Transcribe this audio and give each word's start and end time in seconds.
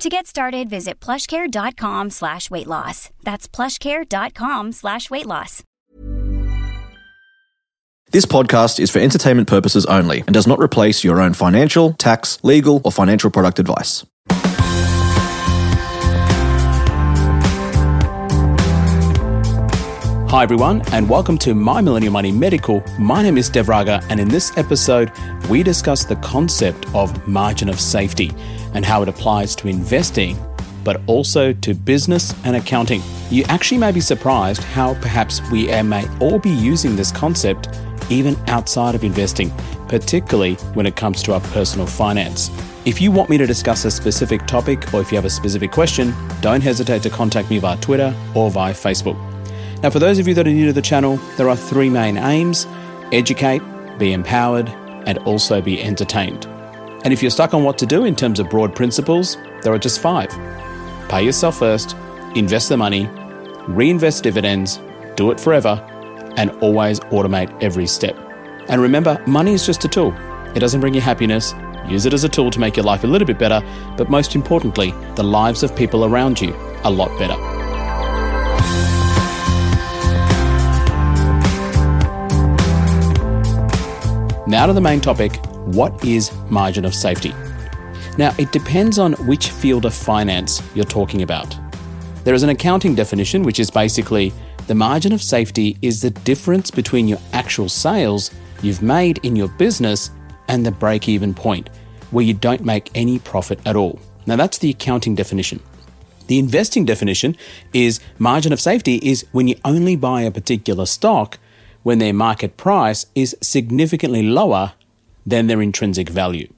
To 0.00 0.08
get 0.08 0.26
started, 0.26 0.70
visit 0.70 0.98
plushcare.com 0.98 2.08
slash 2.08 2.50
weight 2.50 2.66
loss. 2.66 3.10
That's 3.22 3.46
plushcare.com 3.46 4.72
slash 4.72 5.10
weight 5.10 5.26
loss. 5.26 5.62
This 8.10 8.24
podcast 8.24 8.80
is 8.80 8.90
for 8.90 8.98
entertainment 8.98 9.46
purposes 9.46 9.84
only 9.84 10.20
and 10.20 10.32
does 10.32 10.46
not 10.46 10.58
replace 10.58 11.04
your 11.04 11.20
own 11.20 11.34
financial, 11.34 11.92
tax, 11.92 12.42
legal, 12.42 12.80
or 12.82 12.90
financial 12.90 13.30
product 13.30 13.58
advice. 13.58 14.06
Hi, 20.30 20.44
everyone, 20.44 20.82
and 20.92 21.10
welcome 21.10 21.36
to 21.38 21.56
My 21.56 21.80
Millennial 21.80 22.12
Money 22.12 22.30
Medical. 22.30 22.84
My 23.00 23.20
name 23.20 23.36
is 23.36 23.48
Dev 23.48 23.68
Raga, 23.68 24.00
and 24.10 24.20
in 24.20 24.28
this 24.28 24.56
episode, 24.56 25.10
we 25.48 25.64
discuss 25.64 26.04
the 26.04 26.14
concept 26.14 26.86
of 26.94 27.26
margin 27.26 27.68
of 27.68 27.80
safety 27.80 28.30
and 28.72 28.86
how 28.86 29.02
it 29.02 29.08
applies 29.08 29.56
to 29.56 29.66
investing, 29.66 30.38
but 30.84 31.00
also 31.08 31.52
to 31.52 31.74
business 31.74 32.32
and 32.44 32.54
accounting. 32.54 33.02
You 33.28 33.42
actually 33.48 33.78
may 33.78 33.90
be 33.90 34.00
surprised 34.00 34.62
how 34.62 34.94
perhaps 35.00 35.42
we 35.50 35.66
may 35.82 36.06
all 36.20 36.38
be 36.38 36.50
using 36.50 36.94
this 36.94 37.10
concept 37.10 37.68
even 38.08 38.36
outside 38.46 38.94
of 38.94 39.02
investing, 39.02 39.50
particularly 39.88 40.54
when 40.74 40.86
it 40.86 40.94
comes 40.94 41.24
to 41.24 41.34
our 41.34 41.40
personal 41.40 41.88
finance. 41.88 42.52
If 42.84 43.00
you 43.00 43.10
want 43.10 43.30
me 43.30 43.38
to 43.38 43.48
discuss 43.48 43.84
a 43.84 43.90
specific 43.90 44.46
topic 44.46 44.94
or 44.94 45.00
if 45.00 45.10
you 45.10 45.16
have 45.16 45.24
a 45.24 45.30
specific 45.30 45.72
question, 45.72 46.14
don't 46.40 46.62
hesitate 46.62 47.02
to 47.02 47.10
contact 47.10 47.50
me 47.50 47.58
via 47.58 47.76
Twitter 47.78 48.14
or 48.36 48.48
via 48.52 48.72
Facebook. 48.72 49.29
Now, 49.82 49.88
for 49.88 49.98
those 49.98 50.18
of 50.18 50.28
you 50.28 50.34
that 50.34 50.46
are 50.46 50.52
new 50.52 50.66
to 50.66 50.74
the 50.74 50.82
channel, 50.82 51.16
there 51.38 51.48
are 51.48 51.56
three 51.56 51.88
main 51.88 52.18
aims 52.18 52.66
educate, 53.12 53.62
be 53.98 54.12
empowered, 54.12 54.68
and 55.06 55.18
also 55.18 55.62
be 55.62 55.82
entertained. 55.82 56.46
And 57.02 57.12
if 57.14 57.22
you're 57.22 57.30
stuck 57.30 57.54
on 57.54 57.64
what 57.64 57.78
to 57.78 57.86
do 57.86 58.04
in 58.04 58.14
terms 58.14 58.40
of 58.40 58.50
broad 58.50 58.74
principles, 58.74 59.36
there 59.62 59.72
are 59.72 59.78
just 59.78 60.00
five 60.00 60.28
pay 61.08 61.24
yourself 61.24 61.58
first, 61.58 61.96
invest 62.36 62.68
the 62.68 62.76
money, 62.76 63.08
reinvest 63.66 64.22
dividends, 64.22 64.80
do 65.16 65.32
it 65.32 65.40
forever, 65.40 65.84
and 66.36 66.50
always 66.62 67.00
automate 67.00 67.50
every 67.62 67.86
step. 67.86 68.16
And 68.68 68.80
remember, 68.80 69.20
money 69.26 69.54
is 69.54 69.66
just 69.66 69.84
a 69.84 69.88
tool. 69.88 70.14
It 70.54 70.60
doesn't 70.60 70.80
bring 70.80 70.94
you 70.94 71.00
happiness. 71.00 71.52
Use 71.88 72.06
it 72.06 72.12
as 72.12 72.22
a 72.22 72.28
tool 72.28 72.50
to 72.52 72.60
make 72.60 72.76
your 72.76 72.84
life 72.84 73.02
a 73.02 73.08
little 73.08 73.26
bit 73.26 73.38
better, 73.38 73.60
but 73.96 74.08
most 74.08 74.36
importantly, 74.36 74.92
the 75.16 75.24
lives 75.24 75.64
of 75.64 75.74
people 75.74 76.04
around 76.04 76.40
you 76.40 76.54
a 76.84 76.90
lot 76.90 77.18
better. 77.18 77.59
Now 84.50 84.66
to 84.66 84.72
the 84.72 84.80
main 84.80 85.00
topic 85.00 85.36
what 85.66 86.04
is 86.04 86.32
margin 86.48 86.84
of 86.84 86.92
safety? 86.92 87.32
Now, 88.18 88.34
it 88.36 88.50
depends 88.50 88.98
on 88.98 89.12
which 89.28 89.50
field 89.50 89.84
of 89.84 89.94
finance 89.94 90.60
you're 90.74 90.84
talking 90.84 91.22
about. 91.22 91.56
There 92.24 92.34
is 92.34 92.42
an 92.42 92.48
accounting 92.48 92.96
definition, 92.96 93.44
which 93.44 93.60
is 93.60 93.70
basically 93.70 94.32
the 94.66 94.74
margin 94.74 95.12
of 95.12 95.22
safety 95.22 95.78
is 95.82 96.02
the 96.02 96.10
difference 96.10 96.68
between 96.68 97.06
your 97.06 97.20
actual 97.32 97.68
sales 97.68 98.32
you've 98.60 98.82
made 98.82 99.24
in 99.24 99.36
your 99.36 99.46
business 99.46 100.10
and 100.48 100.66
the 100.66 100.72
break 100.72 101.08
even 101.08 101.32
point, 101.32 101.70
where 102.10 102.24
you 102.24 102.34
don't 102.34 102.64
make 102.64 102.90
any 102.96 103.20
profit 103.20 103.60
at 103.66 103.76
all. 103.76 104.00
Now, 104.26 104.34
that's 104.34 104.58
the 104.58 104.70
accounting 104.70 105.14
definition. 105.14 105.60
The 106.26 106.40
investing 106.40 106.84
definition 106.84 107.36
is 107.72 108.00
margin 108.18 108.52
of 108.52 108.60
safety 108.60 108.96
is 108.96 109.24
when 109.30 109.46
you 109.46 109.54
only 109.64 109.94
buy 109.94 110.22
a 110.22 110.32
particular 110.32 110.86
stock 110.86 111.38
when 111.82 111.98
their 111.98 112.12
market 112.12 112.56
price 112.56 113.06
is 113.14 113.36
significantly 113.40 114.22
lower 114.22 114.74
than 115.26 115.46
their 115.46 115.62
intrinsic 115.62 116.08
value. 116.08 116.52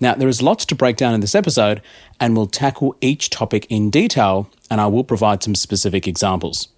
Now, 0.00 0.14
there 0.14 0.28
is 0.28 0.42
lots 0.42 0.64
to 0.66 0.76
break 0.76 0.96
down 0.96 1.14
in 1.14 1.20
this 1.20 1.34
episode, 1.34 1.82
and 2.20 2.36
we'll 2.36 2.46
tackle 2.46 2.96
each 3.00 3.30
topic 3.30 3.66
in 3.68 3.90
detail, 3.90 4.48
and 4.70 4.80
I 4.80 4.86
will 4.86 5.02
provide 5.02 5.42
some 5.42 5.56
specific 5.56 6.06
examples. 6.06 6.68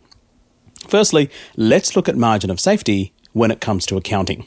Firstly, 0.88 1.31
let's 1.56 1.94
look 1.94 2.09
at 2.09 2.16
margin 2.16 2.50
of 2.50 2.59
safety 2.59 3.12
when 3.32 3.50
it 3.50 3.60
comes 3.60 3.84
to 3.87 3.97
accounting. 3.97 4.47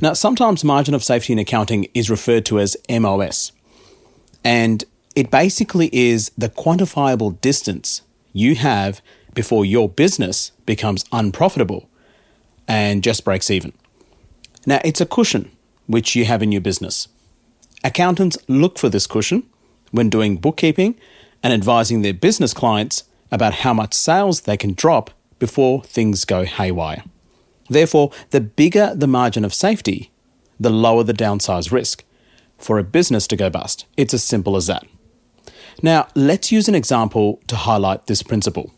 Now, 0.00 0.14
sometimes 0.14 0.64
margin 0.64 0.94
of 0.94 1.04
safety 1.04 1.34
in 1.34 1.38
accounting 1.38 1.88
is 1.92 2.08
referred 2.08 2.46
to 2.46 2.58
as 2.58 2.76
MOS, 2.88 3.52
and 4.42 4.84
it 5.14 5.30
basically 5.30 5.90
is 5.92 6.30
the 6.38 6.48
quantifiable 6.48 7.38
distance 7.40 8.02
you 8.32 8.54
have 8.54 9.02
before 9.34 9.64
your 9.64 9.88
business 9.88 10.52
becomes 10.64 11.04
unprofitable 11.12 11.87
and 12.68 13.02
just 13.02 13.24
breaks 13.24 13.50
even. 13.50 13.72
Now, 14.66 14.80
it's 14.84 15.00
a 15.00 15.06
cushion 15.06 15.50
which 15.86 16.14
you 16.14 16.26
have 16.26 16.42
in 16.42 16.52
your 16.52 16.60
business. 16.60 17.08
Accountants 17.82 18.36
look 18.46 18.78
for 18.78 18.90
this 18.90 19.06
cushion 19.06 19.44
when 19.90 20.10
doing 20.10 20.36
bookkeeping 20.36 20.96
and 21.42 21.52
advising 21.52 22.02
their 22.02 22.12
business 22.12 22.52
clients 22.52 23.04
about 23.30 23.54
how 23.54 23.72
much 23.72 23.94
sales 23.94 24.42
they 24.42 24.56
can 24.56 24.74
drop 24.74 25.10
before 25.38 25.82
things 25.82 26.24
go 26.24 26.44
haywire. 26.44 27.04
Therefore, 27.70 28.10
the 28.30 28.40
bigger 28.40 28.94
the 28.94 29.06
margin 29.06 29.44
of 29.44 29.54
safety, 29.54 30.10
the 30.60 30.70
lower 30.70 31.04
the 31.04 31.12
downside 31.12 31.70
risk 31.70 32.04
for 32.58 32.78
a 32.78 32.84
business 32.84 33.26
to 33.28 33.36
go 33.36 33.48
bust. 33.48 33.86
It's 33.96 34.14
as 34.14 34.24
simple 34.24 34.56
as 34.56 34.66
that. 34.66 34.84
Now, 35.82 36.08
let's 36.14 36.50
use 36.50 36.68
an 36.68 36.74
example 36.74 37.40
to 37.46 37.56
highlight 37.56 38.06
this 38.06 38.22
principle. 38.22 38.74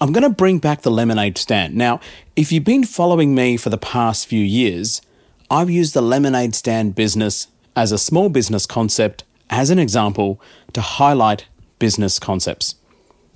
I'm 0.00 0.12
going 0.12 0.22
to 0.22 0.30
bring 0.30 0.58
back 0.58 0.82
the 0.82 0.92
lemonade 0.92 1.36
stand. 1.38 1.74
Now, 1.74 1.98
if 2.36 2.52
you've 2.52 2.62
been 2.62 2.84
following 2.84 3.34
me 3.34 3.56
for 3.56 3.68
the 3.68 3.76
past 3.76 4.28
few 4.28 4.44
years, 4.44 5.02
I've 5.50 5.70
used 5.70 5.92
the 5.92 6.00
lemonade 6.00 6.54
stand 6.54 6.94
business 6.94 7.48
as 7.74 7.90
a 7.90 7.98
small 7.98 8.28
business 8.28 8.64
concept 8.64 9.24
as 9.50 9.70
an 9.70 9.78
example 9.80 10.40
to 10.74 10.80
highlight 10.80 11.46
business 11.80 12.20
concepts. 12.20 12.76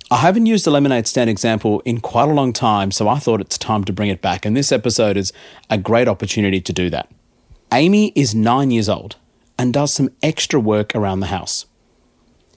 I 0.09 0.17
haven't 0.17 0.45
used 0.45 0.65
the 0.65 0.71
lemonade 0.71 1.05
stand 1.05 1.29
example 1.29 1.81
in 1.81 1.99
quite 1.99 2.29
a 2.29 2.33
long 2.33 2.53
time, 2.53 2.91
so 2.91 3.09
I 3.09 3.19
thought 3.19 3.41
it's 3.41 3.57
time 3.57 3.83
to 3.83 3.93
bring 3.93 4.09
it 4.09 4.21
back, 4.21 4.45
and 4.45 4.55
this 4.55 4.71
episode 4.71 5.17
is 5.17 5.33
a 5.69 5.77
great 5.77 6.07
opportunity 6.07 6.61
to 6.61 6.71
do 6.71 6.89
that. 6.91 7.09
Amy 7.73 8.13
is 8.15 8.33
nine 8.33 8.71
years 8.71 8.87
old 8.87 9.17
and 9.59 9.73
does 9.73 9.93
some 9.93 10.11
extra 10.21 10.61
work 10.61 10.95
around 10.95 11.19
the 11.19 11.27
house. 11.27 11.65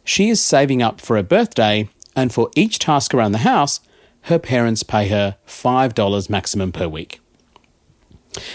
She 0.05 0.29
is 0.29 0.41
saving 0.41 0.81
up 0.81 1.01
for 1.01 1.17
her 1.17 1.25
birthday, 1.25 1.89
and 2.15 2.33
for 2.33 2.51
each 2.55 2.79
task 2.79 3.13
around 3.13 3.33
the 3.33 3.39
house, 3.39 3.81
her 4.27 4.39
parents 4.39 4.83
pay 4.83 5.09
her 5.09 5.37
$5 5.47 6.31
maximum 6.31 6.73
per 6.73 6.89
week. 6.89 7.21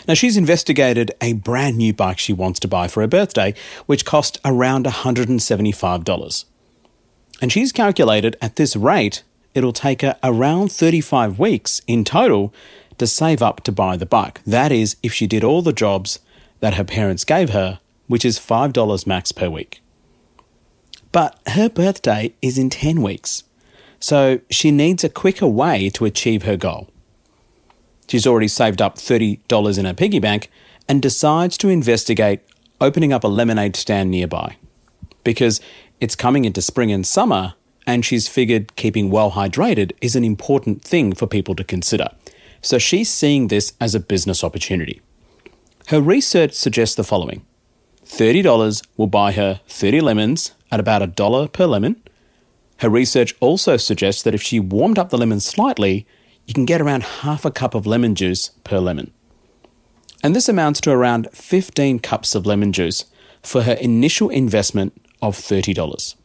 Now, 0.07 0.13
she's 0.13 0.37
investigated 0.37 1.11
a 1.21 1.33
brand 1.33 1.77
new 1.77 1.93
bike 1.93 2.19
she 2.19 2.33
wants 2.33 2.59
to 2.59 2.67
buy 2.67 2.87
for 2.87 3.01
her 3.01 3.07
birthday, 3.07 3.53
which 3.85 4.05
cost 4.05 4.39
around 4.45 4.85
$175. 4.85 6.45
And 7.41 7.51
she's 7.51 7.71
calculated 7.71 8.37
at 8.41 8.57
this 8.57 8.75
rate, 8.75 9.23
it'll 9.55 9.73
take 9.73 10.01
her 10.01 10.17
around 10.23 10.71
35 10.71 11.39
weeks 11.39 11.81
in 11.87 12.03
total 12.03 12.53
to 12.97 13.07
save 13.07 13.41
up 13.41 13.63
to 13.63 13.71
buy 13.71 13.97
the 13.97 14.05
bike. 14.05 14.41
That 14.45 14.71
is, 14.71 14.97
if 15.01 15.13
she 15.13 15.25
did 15.25 15.43
all 15.43 15.61
the 15.61 15.73
jobs 15.73 16.19
that 16.59 16.75
her 16.75 16.83
parents 16.83 17.23
gave 17.23 17.49
her, 17.51 17.79
which 18.07 18.25
is 18.25 18.37
$5 18.37 19.07
max 19.07 19.31
per 19.31 19.49
week. 19.49 19.81
But 21.11 21.39
her 21.47 21.69
birthday 21.69 22.33
is 22.41 22.57
in 22.57 22.69
10 22.69 23.01
weeks. 23.01 23.43
So 24.01 24.41
she 24.49 24.71
needs 24.71 25.03
a 25.03 25.09
quicker 25.09 25.47
way 25.47 25.89
to 25.91 26.05
achieve 26.05 26.43
her 26.43 26.57
goal. 26.57 26.89
She's 28.07 28.27
already 28.27 28.49
saved 28.49 28.81
up 28.81 28.97
$30 28.97 29.77
in 29.77 29.85
her 29.85 29.93
piggy 29.93 30.19
bank 30.19 30.51
and 30.89 31.01
decides 31.01 31.57
to 31.59 31.69
investigate 31.69 32.41
opening 32.81 33.13
up 33.13 33.23
a 33.23 33.27
lemonade 33.27 33.77
stand 33.77 34.11
nearby. 34.11 34.57
Because 35.23 35.61
it's 36.01 36.15
coming 36.15 36.43
into 36.43 36.61
spring 36.61 36.91
and 36.91 37.07
summer, 37.07 37.53
and 37.87 38.03
she's 38.03 38.27
figured 38.27 38.75
keeping 38.75 39.09
well 39.09 39.31
hydrated 39.31 39.91
is 40.01 40.15
an 40.15 40.23
important 40.23 40.81
thing 40.83 41.13
for 41.13 41.27
people 41.27 41.55
to 41.55 41.63
consider. 41.63 42.09
So 42.61 42.77
she's 42.77 43.09
seeing 43.09 43.47
this 43.47 43.73
as 43.79 43.95
a 43.95 43.99
business 43.99 44.43
opportunity. 44.43 45.01
Her 45.87 46.01
research 46.01 46.53
suggests 46.53 46.95
the 46.95 47.03
following 47.03 47.45
$30 48.05 48.85
will 48.97 49.07
buy 49.07 49.31
her 49.31 49.61
30 49.67 50.01
lemons 50.01 50.53
at 50.71 50.79
about 50.79 51.01
a 51.01 51.07
dollar 51.07 51.47
per 51.47 51.65
lemon, 51.65 52.01
her 52.81 52.89
research 52.89 53.35
also 53.39 53.77
suggests 53.77 54.23
that 54.23 54.33
if 54.33 54.41
she 54.41 54.59
warmed 54.59 54.97
up 54.97 55.11
the 55.11 55.17
lemon 55.17 55.39
slightly, 55.39 56.07
you 56.47 56.53
can 56.55 56.65
get 56.65 56.81
around 56.81 57.03
half 57.03 57.45
a 57.45 57.51
cup 57.51 57.75
of 57.75 57.85
lemon 57.85 58.15
juice 58.15 58.49
per 58.63 58.79
lemon. 58.79 59.11
And 60.23 60.35
this 60.35 60.49
amounts 60.49 60.81
to 60.81 60.91
around 60.91 61.29
15 61.31 61.99
cups 61.99 62.33
of 62.33 62.47
lemon 62.47 62.73
juice 62.73 63.05
for 63.43 63.61
her 63.63 63.73
initial 63.73 64.29
investment 64.29 64.99
of 65.21 65.37
$30. 65.37 66.15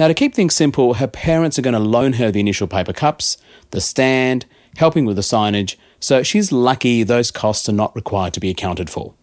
Now, 0.00 0.08
to 0.08 0.14
keep 0.14 0.34
things 0.34 0.56
simple, 0.56 0.94
her 0.94 1.06
parents 1.06 1.60
are 1.60 1.62
going 1.62 1.74
to 1.74 1.78
loan 1.78 2.14
her 2.14 2.32
the 2.32 2.40
initial 2.40 2.66
paper 2.66 2.92
cups, 2.92 3.36
the 3.70 3.80
stand, 3.80 4.46
helping 4.78 5.04
with 5.04 5.14
the 5.14 5.22
signage, 5.22 5.76
so 6.00 6.24
she's 6.24 6.50
lucky 6.50 7.04
those 7.04 7.30
costs 7.30 7.68
are 7.68 7.72
not 7.72 7.94
required 7.94 8.34
to 8.34 8.40
be 8.40 8.50
accounted 8.50 8.90
for. 8.90 9.14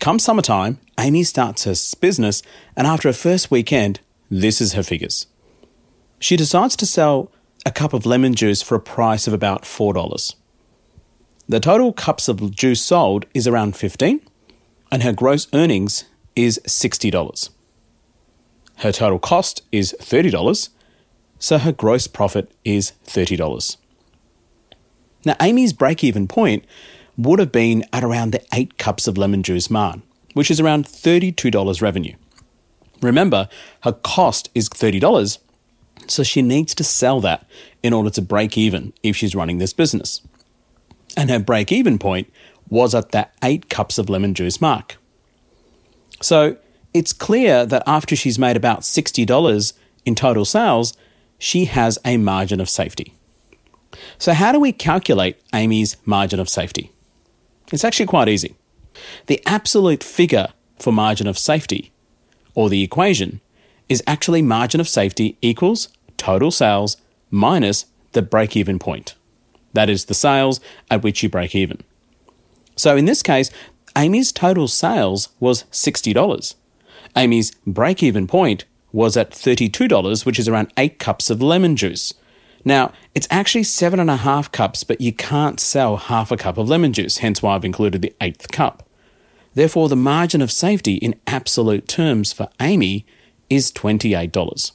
Come 0.00 0.18
summertime, 0.18 0.80
Amy 1.00 1.24
starts 1.24 1.64
her 1.64 1.74
business, 1.98 2.42
and 2.76 2.86
after 2.86 3.08
her 3.08 3.14
first 3.14 3.50
weekend, 3.50 4.00
this 4.30 4.60
is 4.60 4.74
her 4.74 4.82
figures. 4.82 5.26
She 6.18 6.36
decides 6.36 6.76
to 6.76 6.86
sell 6.86 7.30
a 7.64 7.70
cup 7.70 7.92
of 7.92 8.06
lemon 8.06 8.34
juice 8.34 8.62
for 8.62 8.74
a 8.74 8.80
price 8.80 9.26
of 9.26 9.32
about 9.32 9.62
$4. 9.62 10.34
The 11.48 11.60
total 11.60 11.92
cups 11.92 12.28
of 12.28 12.50
juice 12.50 12.82
sold 12.82 13.26
is 13.34 13.46
around 13.46 13.76
15 13.76 14.20
and 14.90 15.02
her 15.02 15.12
gross 15.12 15.48
earnings 15.52 16.04
is 16.34 16.60
$60. 16.66 17.50
Her 18.76 18.92
total 18.92 19.18
cost 19.18 19.62
is 19.72 19.94
$30, 20.00 20.68
so 21.38 21.58
her 21.58 21.72
gross 21.72 22.06
profit 22.06 22.52
is 22.64 22.92
$30. 23.06 23.76
Now, 25.24 25.34
Amy's 25.40 25.72
break 25.72 26.04
even 26.04 26.28
point 26.28 26.64
would 27.16 27.38
have 27.38 27.52
been 27.52 27.84
at 27.92 28.04
around 28.04 28.32
the 28.32 28.44
8 28.52 28.78
cups 28.78 29.08
of 29.08 29.16
lemon 29.16 29.42
juice 29.42 29.70
mark, 29.70 30.00
which 30.34 30.50
is 30.50 30.60
around 30.60 30.86
$32 30.86 31.80
revenue. 31.80 32.14
Remember, 33.00 33.48
her 33.82 33.92
cost 33.92 34.50
is 34.54 34.68
$30, 34.68 35.38
so 36.06 36.22
she 36.22 36.42
needs 36.42 36.74
to 36.74 36.84
sell 36.84 37.20
that 37.20 37.46
in 37.82 37.92
order 37.92 38.10
to 38.10 38.22
break 38.22 38.56
even 38.56 38.92
if 39.02 39.16
she's 39.16 39.34
running 39.34 39.58
this 39.58 39.72
business. 39.72 40.20
And 41.16 41.30
her 41.30 41.38
break 41.38 41.72
even 41.72 41.98
point 41.98 42.32
was 42.68 42.94
at 42.94 43.12
that 43.12 43.34
8 43.42 43.68
cups 43.68 43.98
of 43.98 44.10
lemon 44.10 44.34
juice 44.34 44.60
mark. 44.60 44.96
So 46.20 46.56
it's 46.92 47.12
clear 47.12 47.66
that 47.66 47.82
after 47.86 48.16
she's 48.16 48.38
made 48.38 48.56
about 48.56 48.80
$60 48.80 49.72
in 50.04 50.14
total 50.14 50.44
sales, 50.44 50.94
she 51.38 51.66
has 51.66 51.98
a 52.04 52.16
margin 52.16 52.60
of 52.60 52.70
safety. 52.70 53.12
So, 54.18 54.32
how 54.32 54.52
do 54.52 54.60
we 54.60 54.72
calculate 54.72 55.40
Amy's 55.54 55.96
margin 56.04 56.40
of 56.40 56.48
safety? 56.48 56.90
It's 57.72 57.84
actually 57.84 58.06
quite 58.06 58.28
easy. 58.28 58.54
The 59.26 59.42
absolute 59.46 60.02
figure 60.02 60.48
for 60.78 60.92
margin 60.92 61.26
of 61.26 61.38
safety, 61.38 61.92
or 62.54 62.68
the 62.68 62.82
equation, 62.82 63.40
is 63.88 64.02
actually 64.06 64.42
margin 64.42 64.80
of 64.80 64.88
safety 64.88 65.36
equals 65.42 65.88
total 66.16 66.50
sales 66.50 66.96
minus 67.30 67.86
the 68.12 68.22
break 68.22 68.56
even 68.56 68.78
point. 68.78 69.14
That 69.72 69.90
is 69.90 70.06
the 70.06 70.14
sales 70.14 70.60
at 70.90 71.02
which 71.02 71.22
you 71.22 71.28
break 71.28 71.54
even. 71.54 71.82
So 72.76 72.96
in 72.96 73.04
this 73.04 73.22
case, 73.22 73.50
Amy's 73.96 74.32
total 74.32 74.68
sales 74.68 75.30
was 75.40 75.64
$60. 75.64 76.54
Amy's 77.16 77.52
break 77.66 78.02
even 78.02 78.26
point 78.26 78.64
was 78.92 79.16
at 79.16 79.30
$32, 79.30 80.24
which 80.24 80.38
is 80.38 80.48
around 80.48 80.72
8 80.76 80.98
cups 80.98 81.30
of 81.30 81.42
lemon 81.42 81.76
juice. 81.76 82.14
Now, 82.66 82.92
it's 83.14 83.28
actually 83.30 83.62
seven 83.62 84.00
and 84.00 84.10
a 84.10 84.16
half 84.16 84.50
cups, 84.50 84.82
but 84.82 85.00
you 85.00 85.12
can't 85.12 85.60
sell 85.60 85.96
half 85.96 86.32
a 86.32 86.36
cup 86.36 86.58
of 86.58 86.68
lemon 86.68 86.92
juice, 86.92 87.18
hence 87.18 87.40
why 87.40 87.54
I've 87.54 87.64
included 87.64 88.02
the 88.02 88.12
eighth 88.20 88.50
cup. 88.50 88.82
Therefore, 89.54 89.88
the 89.88 89.94
margin 89.94 90.42
of 90.42 90.50
safety 90.50 90.96
in 90.96 91.14
absolute 91.28 91.86
terms 91.86 92.32
for 92.32 92.48
Amy 92.60 93.06
is 93.48 93.72
$28. 93.72 94.72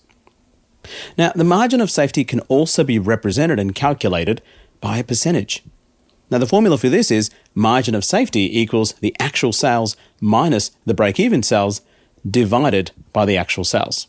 Now, 1.17 1.31
the 1.35 1.43
margin 1.43 1.81
of 1.81 1.91
safety 1.91 2.23
can 2.23 2.39
also 2.41 2.83
be 2.83 2.99
represented 2.99 3.59
and 3.59 3.75
calculated 3.75 4.41
by 4.79 4.97
a 4.97 5.03
percentage. 5.03 5.63
Now, 6.29 6.37
the 6.37 6.47
formula 6.47 6.77
for 6.77 6.89
this 6.89 7.11
is 7.11 7.29
margin 7.53 7.93
of 7.93 8.05
safety 8.05 8.59
equals 8.59 8.93
the 8.93 9.15
actual 9.19 9.51
sales 9.51 9.95
minus 10.19 10.71
the 10.85 10.93
break 10.93 11.19
even 11.19 11.43
sales 11.43 11.81
divided 12.29 12.91
by 13.13 13.25
the 13.25 13.37
actual 13.37 13.63
sales. 13.63 14.07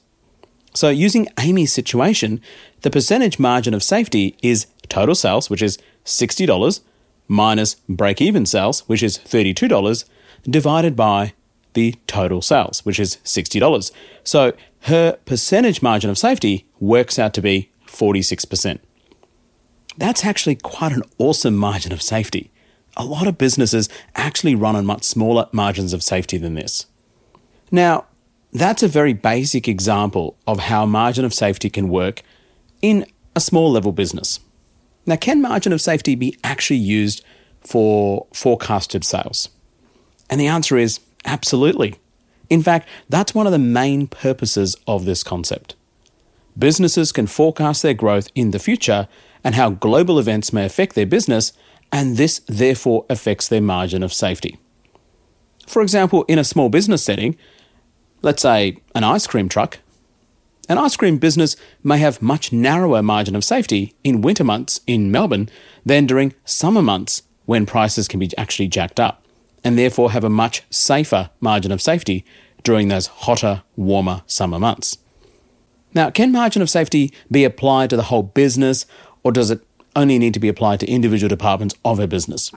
So, 0.74 0.88
using 0.88 1.28
Amy's 1.38 1.72
situation, 1.72 2.40
the 2.80 2.90
percentage 2.90 3.38
margin 3.38 3.74
of 3.74 3.82
safety 3.82 4.36
is 4.42 4.66
total 4.88 5.14
sales, 5.14 5.50
which 5.50 5.62
is 5.62 5.78
$60, 6.04 6.80
minus 7.28 7.76
break 7.88 8.22
even 8.22 8.46
sales, 8.46 8.80
which 8.88 9.02
is 9.02 9.18
$32, 9.18 10.04
divided 10.44 10.96
by 10.96 11.34
the 11.74 11.94
total 12.06 12.42
sales, 12.42 12.84
which 12.84 13.00
is 13.00 13.18
$60. 13.24 13.92
So, 14.24 14.52
her 14.82 15.18
percentage 15.24 15.80
margin 15.80 16.10
of 16.10 16.18
safety 16.18 16.66
works 16.80 17.18
out 17.18 17.34
to 17.34 17.40
be 17.40 17.70
46%. 17.86 18.80
That's 19.96 20.24
actually 20.24 20.56
quite 20.56 20.92
an 20.92 21.02
awesome 21.18 21.56
margin 21.56 21.92
of 21.92 22.02
safety. 22.02 22.50
A 22.96 23.04
lot 23.04 23.26
of 23.26 23.38
businesses 23.38 23.88
actually 24.14 24.54
run 24.54 24.76
on 24.76 24.86
much 24.86 25.04
smaller 25.04 25.48
margins 25.52 25.92
of 25.92 26.02
safety 26.02 26.36
than 26.36 26.54
this. 26.54 26.86
Now, 27.70 28.06
that's 28.52 28.82
a 28.82 28.88
very 28.88 29.12
basic 29.12 29.66
example 29.66 30.36
of 30.46 30.60
how 30.60 30.84
margin 30.84 31.24
of 31.24 31.32
safety 31.32 31.70
can 31.70 31.88
work 31.88 32.22
in 32.82 33.06
a 33.34 33.40
small 33.40 33.70
level 33.70 33.92
business. 33.92 34.40
Now, 35.06 35.16
can 35.16 35.40
margin 35.40 35.72
of 35.72 35.80
safety 35.80 36.14
be 36.14 36.36
actually 36.44 36.78
used 36.78 37.24
for 37.60 38.26
forecasted 38.34 39.04
sales? 39.04 39.48
And 40.28 40.40
the 40.40 40.46
answer 40.46 40.76
is 40.76 40.98
absolutely. 41.24 41.94
In 42.50 42.62
fact, 42.62 42.88
that's 43.08 43.34
one 43.34 43.46
of 43.46 43.52
the 43.52 43.58
main 43.58 44.06
purposes 44.06 44.76
of 44.86 45.04
this 45.04 45.22
concept. 45.22 45.74
Businesses 46.58 47.12
can 47.12 47.26
forecast 47.26 47.82
their 47.82 47.94
growth 47.94 48.28
in 48.34 48.50
the 48.50 48.58
future 48.58 49.08
and 49.42 49.54
how 49.54 49.70
global 49.70 50.18
events 50.18 50.52
may 50.52 50.64
affect 50.64 50.94
their 50.94 51.06
business, 51.06 51.52
and 51.90 52.16
this 52.16 52.40
therefore 52.46 53.06
affects 53.08 53.48
their 53.48 53.60
margin 53.60 54.02
of 54.02 54.12
safety. 54.12 54.58
For 55.66 55.82
example, 55.82 56.24
in 56.28 56.38
a 56.38 56.44
small 56.44 56.68
business 56.68 57.02
setting, 57.02 57.36
let's 58.20 58.42
say 58.42 58.78
an 58.94 59.04
ice 59.04 59.26
cream 59.26 59.48
truck, 59.48 59.78
an 60.68 60.78
ice 60.78 60.96
cream 60.96 61.18
business 61.18 61.56
may 61.82 61.98
have 61.98 62.22
much 62.22 62.52
narrower 62.52 63.02
margin 63.02 63.34
of 63.34 63.44
safety 63.44 63.94
in 64.04 64.22
winter 64.22 64.44
months 64.44 64.80
in 64.86 65.10
Melbourne 65.10 65.48
than 65.84 66.06
during 66.06 66.34
summer 66.44 66.82
months 66.82 67.22
when 67.46 67.66
prices 67.66 68.06
can 68.06 68.20
be 68.20 68.30
actually 68.38 68.68
jacked 68.68 69.00
up, 69.00 69.21
and 69.64 69.78
therefore 69.78 70.12
have 70.12 70.24
a 70.24 70.30
much 70.30 70.62
safer 70.70 71.30
margin 71.40 71.72
of 71.72 71.82
safety 71.82 72.24
during 72.62 72.88
those 72.88 73.06
hotter, 73.06 73.62
warmer 73.76 74.22
summer 74.26 74.58
months. 74.58 74.98
Now, 75.94 76.10
can 76.10 76.32
margin 76.32 76.62
of 76.62 76.70
safety 76.70 77.12
be 77.30 77.44
applied 77.44 77.90
to 77.90 77.96
the 77.96 78.04
whole 78.04 78.22
business, 78.22 78.86
or 79.22 79.32
does 79.32 79.50
it 79.50 79.60
only 79.94 80.18
need 80.18 80.34
to 80.34 80.40
be 80.40 80.48
applied 80.48 80.80
to 80.80 80.86
individual 80.86 81.28
departments 81.28 81.74
of 81.84 81.98
a 81.98 82.06
business? 82.06 82.50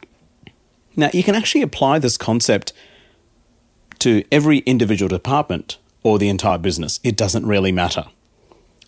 Now, 0.95 1.09
you 1.13 1.23
can 1.23 1.35
actually 1.35 1.61
apply 1.61 1.99
this 1.99 2.17
concept 2.17 2.71
to 3.99 4.23
every 4.31 4.59
individual 4.59 5.09
department 5.09 5.77
or 6.03 6.17
the 6.17 6.29
entire 6.29 6.57
business. 6.57 6.99
It 7.03 7.17
doesn't 7.17 7.45
really 7.45 7.71
matter. 7.71 8.05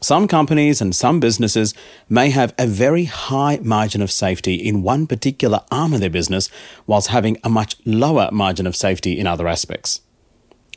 Some 0.01 0.27
companies 0.27 0.79
and 0.79 0.95
some 0.95 1.19
businesses 1.19 1.73
may 2.07 2.29
have 2.29 2.53
a 2.57 2.67
very 2.67 3.05
high 3.05 3.59
margin 3.63 4.01
of 4.01 4.11
safety 4.11 4.55
in 4.55 4.83
one 4.83 5.07
particular 5.07 5.61
arm 5.71 5.93
of 5.93 5.99
their 5.99 6.09
business, 6.09 6.49
whilst 6.85 7.07
having 7.07 7.37
a 7.43 7.49
much 7.49 7.75
lower 7.83 8.29
margin 8.31 8.67
of 8.67 8.75
safety 8.75 9.17
in 9.17 9.25
other 9.25 9.47
aspects. 9.47 10.01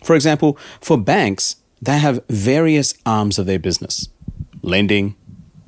For 0.03 0.17
example, 0.17 0.57
for 0.81 0.97
banks, 0.97 1.57
they 1.83 1.99
have 1.99 2.25
various 2.29 2.95
arms 3.05 3.39
of 3.39 3.47
their 3.47 3.59
business 3.59 4.09
lending, 4.63 5.17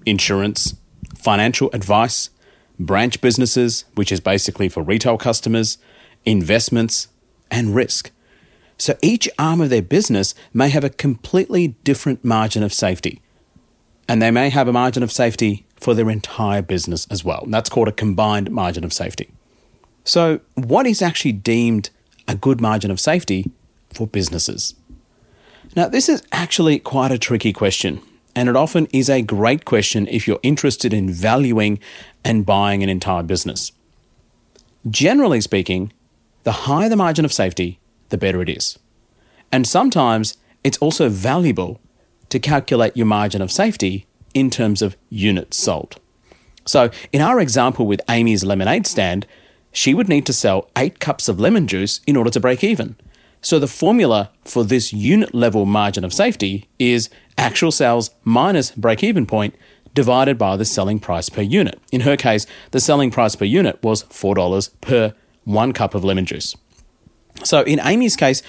insurance, 0.04 0.74
financial 1.14 1.70
advice, 1.72 2.28
branch 2.78 3.20
businesses, 3.20 3.84
which 3.94 4.12
is 4.12 4.20
basically 4.20 4.68
for 4.68 4.82
retail 4.82 5.16
customers, 5.16 5.78
investments, 6.26 7.08
and 7.50 7.74
risk. 7.74 8.10
So 8.76 8.96
each 9.00 9.30
arm 9.38 9.60
of 9.60 9.70
their 9.70 9.82
business 9.82 10.34
may 10.52 10.68
have 10.68 10.84
a 10.84 10.90
completely 10.90 11.68
different 11.84 12.24
margin 12.24 12.62
of 12.62 12.72
safety. 12.72 13.21
And 14.08 14.20
they 14.20 14.30
may 14.30 14.50
have 14.50 14.68
a 14.68 14.72
margin 14.72 15.02
of 15.02 15.12
safety 15.12 15.64
for 15.76 15.94
their 15.94 16.10
entire 16.10 16.62
business 16.62 17.06
as 17.10 17.24
well. 17.24 17.44
That's 17.48 17.70
called 17.70 17.88
a 17.88 17.92
combined 17.92 18.50
margin 18.50 18.84
of 18.84 18.92
safety. 18.92 19.30
So, 20.04 20.40
what 20.54 20.86
is 20.86 21.00
actually 21.00 21.32
deemed 21.32 21.90
a 22.26 22.34
good 22.34 22.60
margin 22.60 22.90
of 22.90 23.00
safety 23.00 23.50
for 23.92 24.06
businesses? 24.06 24.74
Now, 25.76 25.88
this 25.88 26.08
is 26.08 26.22
actually 26.32 26.78
quite 26.78 27.12
a 27.12 27.18
tricky 27.18 27.52
question, 27.52 28.00
and 28.34 28.48
it 28.48 28.56
often 28.56 28.86
is 28.92 29.08
a 29.08 29.22
great 29.22 29.64
question 29.64 30.06
if 30.08 30.26
you're 30.26 30.40
interested 30.42 30.92
in 30.92 31.10
valuing 31.10 31.78
and 32.24 32.44
buying 32.44 32.82
an 32.82 32.88
entire 32.88 33.22
business. 33.22 33.72
Generally 34.90 35.42
speaking, 35.42 35.92
the 36.42 36.52
higher 36.52 36.88
the 36.88 36.96
margin 36.96 37.24
of 37.24 37.32
safety, 37.32 37.78
the 38.08 38.18
better 38.18 38.42
it 38.42 38.48
is. 38.48 38.78
And 39.52 39.66
sometimes 39.66 40.36
it's 40.64 40.78
also 40.78 41.08
valuable 41.08 41.80
to 42.32 42.40
calculate 42.40 42.96
your 42.96 43.04
margin 43.04 43.42
of 43.42 43.52
safety 43.52 44.06
in 44.32 44.48
terms 44.48 44.80
of 44.80 44.96
units 45.10 45.58
sold. 45.58 46.00
So, 46.64 46.88
in 47.12 47.20
our 47.20 47.38
example 47.38 47.86
with 47.86 48.00
Amy's 48.08 48.42
lemonade 48.42 48.86
stand, 48.86 49.26
she 49.70 49.92
would 49.92 50.08
need 50.08 50.24
to 50.24 50.32
sell 50.32 50.70
eight 50.74 50.98
cups 50.98 51.28
of 51.28 51.38
lemon 51.38 51.66
juice 51.66 52.00
in 52.06 52.16
order 52.16 52.30
to 52.30 52.40
break 52.40 52.64
even. 52.64 52.96
So, 53.42 53.58
the 53.58 53.66
formula 53.66 54.30
for 54.46 54.64
this 54.64 54.94
unit 54.94 55.34
level 55.34 55.66
margin 55.66 56.04
of 56.04 56.14
safety 56.14 56.70
is 56.78 57.10
actual 57.36 57.70
sales 57.70 58.08
minus 58.24 58.70
break 58.70 59.04
even 59.04 59.26
point 59.26 59.54
divided 59.92 60.38
by 60.38 60.56
the 60.56 60.64
selling 60.64 61.00
price 61.00 61.28
per 61.28 61.42
unit. 61.42 61.78
In 61.92 62.00
her 62.00 62.16
case, 62.16 62.46
the 62.70 62.80
selling 62.80 63.10
price 63.10 63.36
per 63.36 63.44
unit 63.44 63.78
was 63.82 64.04
$4 64.04 64.70
per 64.80 65.12
one 65.44 65.74
cup 65.74 65.94
of 65.94 66.02
lemon 66.02 66.24
juice. 66.24 66.56
So 67.44 67.60
in 67.60 67.78
Amy's 67.80 68.16
case, 68.16 68.42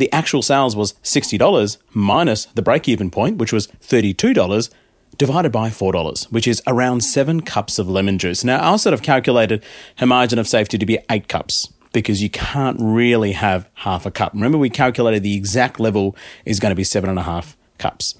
the 0.00 0.12
actual 0.12 0.42
sales 0.42 0.74
was 0.74 0.94
$60 1.04 1.76
minus 1.92 2.46
the 2.46 2.62
break 2.62 2.88
even 2.88 3.10
point, 3.10 3.36
which 3.36 3.52
was 3.52 3.68
$32, 3.82 4.70
divided 5.18 5.52
by 5.52 5.68
$4, 5.68 6.32
which 6.32 6.48
is 6.48 6.62
around 6.66 7.02
seven 7.02 7.42
cups 7.42 7.78
of 7.78 7.88
lemon 7.88 8.18
juice. 8.18 8.42
Now, 8.42 8.72
I 8.72 8.76
sort 8.76 8.94
of 8.94 9.02
calculated 9.02 9.62
her 9.98 10.06
margin 10.06 10.38
of 10.38 10.48
safety 10.48 10.78
to 10.78 10.86
be 10.86 10.98
eight 11.10 11.28
cups 11.28 11.70
because 11.92 12.22
you 12.22 12.30
can't 12.30 12.78
really 12.80 13.32
have 13.32 13.68
half 13.74 14.06
a 14.06 14.10
cup. 14.10 14.32
Remember, 14.32 14.56
we 14.56 14.70
calculated 14.70 15.22
the 15.22 15.36
exact 15.36 15.78
level 15.78 16.16
is 16.46 16.60
going 16.60 16.70
to 16.70 16.76
be 16.76 16.84
seven 16.84 17.10
and 17.10 17.18
a 17.18 17.24
half 17.24 17.56
cups. 17.76 18.14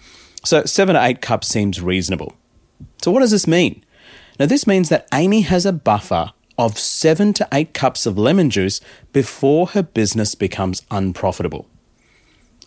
So, 0.44 0.64
seven 0.64 0.94
to 0.94 1.02
eight 1.02 1.22
cups 1.22 1.49
seems 1.49 1.80
reasonable. 1.80 2.34
So, 3.02 3.10
what 3.10 3.20
does 3.20 3.30
this 3.30 3.46
mean? 3.46 3.82
Now, 4.38 4.46
this 4.46 4.66
means 4.66 4.90
that 4.90 5.08
Amy 5.14 5.42
has 5.42 5.64
a 5.64 5.72
buffer 5.72 6.32
of 6.58 6.78
seven 6.78 7.32
to 7.32 7.49
eight 7.52 7.72
cups 7.72 8.04
of 8.04 8.18
lemon 8.18 8.50
juice 8.50 8.82
before 9.14 9.68
her 9.68 9.82
business 9.82 10.34
becomes 10.34 10.82
unprofitable. 10.90 11.66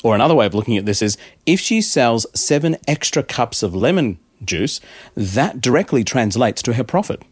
Or 0.03 0.13
another 0.13 0.36
way 0.36 0.45
of 0.45 0.53
looking 0.53 0.77
at 0.77 0.86
this 0.86 1.01
is 1.01 1.17
if 1.45 1.60
she 1.60 1.81
sells 1.81 2.27
seven 2.39 2.77
extra 2.88 3.24
cups 3.24 3.63
of 3.63 3.74
lemon 3.74 4.19
juice, 4.43 4.79
that 5.15 5.62
directly 5.62 6.03
translates 6.03 6.62
to 6.63 6.74
her 6.74 6.83
profit. 6.83 7.24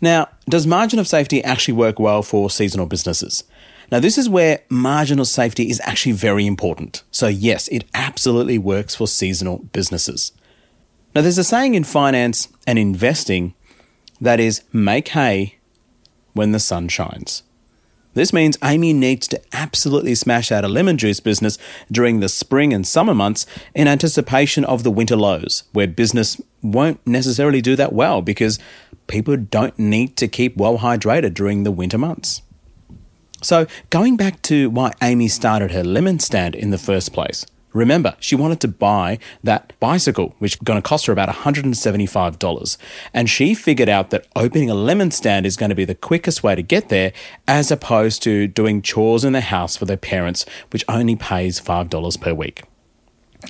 Now, 0.00 0.28
does 0.48 0.66
margin 0.66 0.98
of 0.98 1.08
safety 1.08 1.42
actually 1.42 1.74
work 1.74 1.98
well 1.98 2.22
for 2.22 2.50
seasonal 2.50 2.86
businesses? 2.86 3.44
Now, 3.90 4.00
this 4.00 4.18
is 4.18 4.28
where 4.28 4.60
marginal 4.68 5.24
safety 5.24 5.70
is 5.70 5.80
actually 5.84 6.12
very 6.12 6.46
important. 6.46 7.02
So, 7.10 7.28
yes, 7.28 7.68
it 7.68 7.84
absolutely 7.94 8.58
works 8.58 8.94
for 8.94 9.06
seasonal 9.06 9.58
businesses. 9.72 10.32
Now, 11.14 11.22
there's 11.22 11.38
a 11.38 11.44
saying 11.44 11.74
in 11.74 11.84
finance 11.84 12.48
and 12.66 12.78
investing 12.78 13.54
that 14.20 14.40
is, 14.40 14.62
make 14.72 15.08
hay 15.08 15.56
when 16.32 16.52
the 16.52 16.60
sun 16.60 16.88
shines. 16.88 17.42
This 18.14 18.32
means 18.32 18.56
Amy 18.62 18.92
needs 18.92 19.28
to 19.28 19.40
absolutely 19.52 20.14
smash 20.14 20.50
out 20.50 20.64
a 20.64 20.68
lemon 20.68 20.96
juice 20.96 21.20
business 21.20 21.58
during 21.90 22.20
the 22.20 22.28
spring 22.28 22.72
and 22.72 22.86
summer 22.86 23.14
months 23.14 23.44
in 23.74 23.88
anticipation 23.88 24.64
of 24.64 24.84
the 24.84 24.90
winter 24.90 25.16
lows, 25.16 25.64
where 25.72 25.88
business 25.88 26.40
won't 26.62 27.04
necessarily 27.06 27.60
do 27.60 27.76
that 27.76 27.92
well 27.92 28.22
because 28.22 28.58
people 29.08 29.36
don't 29.36 29.78
need 29.78 30.16
to 30.16 30.28
keep 30.28 30.56
well 30.56 30.78
hydrated 30.78 31.34
during 31.34 31.64
the 31.64 31.72
winter 31.72 31.98
months. 31.98 32.40
So, 33.42 33.66
going 33.90 34.16
back 34.16 34.40
to 34.42 34.70
why 34.70 34.92
Amy 35.02 35.28
started 35.28 35.72
her 35.72 35.84
lemon 35.84 36.18
stand 36.18 36.54
in 36.54 36.70
the 36.70 36.78
first 36.78 37.12
place, 37.12 37.44
Remember, 37.74 38.16
she 38.20 38.36
wanted 38.36 38.60
to 38.60 38.68
buy 38.68 39.18
that 39.42 39.78
bicycle, 39.80 40.34
which 40.38 40.58
was 40.58 40.64
going 40.64 40.80
to 40.80 40.88
cost 40.88 41.06
her 41.06 41.12
about 41.12 41.28
$175. 41.28 42.76
And 43.12 43.28
she 43.28 43.54
figured 43.54 43.88
out 43.88 44.10
that 44.10 44.26
opening 44.36 44.70
a 44.70 44.74
lemon 44.74 45.10
stand 45.10 45.44
is 45.44 45.56
going 45.56 45.70
to 45.70 45.74
be 45.74 45.84
the 45.84 45.94
quickest 45.94 46.42
way 46.42 46.54
to 46.54 46.62
get 46.62 46.88
there, 46.88 47.12
as 47.46 47.70
opposed 47.70 48.22
to 48.22 48.46
doing 48.46 48.80
chores 48.80 49.24
in 49.24 49.32
the 49.32 49.40
house 49.40 49.76
for 49.76 49.84
their 49.84 49.96
parents, 49.96 50.46
which 50.70 50.84
only 50.88 51.16
pays 51.16 51.60
$5 51.60 52.20
per 52.20 52.32
week. 52.32 52.62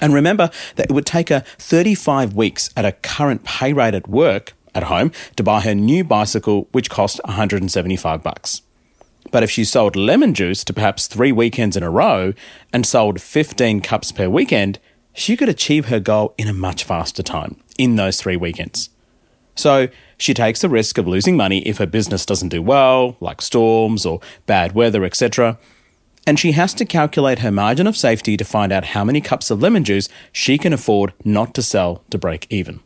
And 0.00 0.12
remember 0.12 0.50
that 0.76 0.86
it 0.86 0.92
would 0.92 1.06
take 1.06 1.28
her 1.28 1.44
35 1.58 2.34
weeks 2.34 2.70
at 2.76 2.84
a 2.84 2.92
current 2.92 3.44
pay 3.44 3.72
rate 3.72 3.94
at 3.94 4.08
work 4.08 4.54
at 4.74 4.84
home 4.84 5.12
to 5.36 5.42
buy 5.42 5.60
her 5.60 5.74
new 5.74 6.02
bicycle, 6.02 6.66
which 6.72 6.90
cost 6.90 7.20
175 7.24 8.22
bucks. 8.22 8.62
But 9.34 9.42
if 9.42 9.50
she 9.50 9.64
sold 9.64 9.96
lemon 9.96 10.32
juice 10.32 10.62
to 10.62 10.72
perhaps 10.72 11.08
three 11.08 11.32
weekends 11.32 11.76
in 11.76 11.82
a 11.82 11.90
row 11.90 12.34
and 12.72 12.86
sold 12.86 13.20
15 13.20 13.80
cups 13.80 14.12
per 14.12 14.28
weekend, 14.28 14.78
she 15.12 15.36
could 15.36 15.48
achieve 15.48 15.86
her 15.86 15.98
goal 15.98 16.34
in 16.38 16.46
a 16.46 16.52
much 16.52 16.84
faster 16.84 17.20
time 17.20 17.56
in 17.76 17.96
those 17.96 18.16
three 18.16 18.36
weekends. 18.36 18.90
So 19.56 19.88
she 20.16 20.34
takes 20.34 20.60
the 20.60 20.68
risk 20.68 20.98
of 20.98 21.08
losing 21.08 21.36
money 21.36 21.66
if 21.66 21.78
her 21.78 21.86
business 21.86 22.24
doesn't 22.24 22.50
do 22.50 22.62
well, 22.62 23.16
like 23.18 23.42
storms 23.42 24.06
or 24.06 24.20
bad 24.46 24.76
weather, 24.76 25.04
etc. 25.04 25.58
And 26.28 26.38
she 26.38 26.52
has 26.52 26.72
to 26.74 26.84
calculate 26.84 27.40
her 27.40 27.50
margin 27.50 27.88
of 27.88 27.96
safety 27.96 28.36
to 28.36 28.44
find 28.44 28.70
out 28.70 28.84
how 28.84 29.02
many 29.02 29.20
cups 29.20 29.50
of 29.50 29.60
lemon 29.60 29.82
juice 29.82 30.08
she 30.30 30.58
can 30.58 30.72
afford 30.72 31.12
not 31.24 31.54
to 31.54 31.62
sell 31.62 32.04
to 32.10 32.18
break 32.18 32.46
even. 32.50 32.78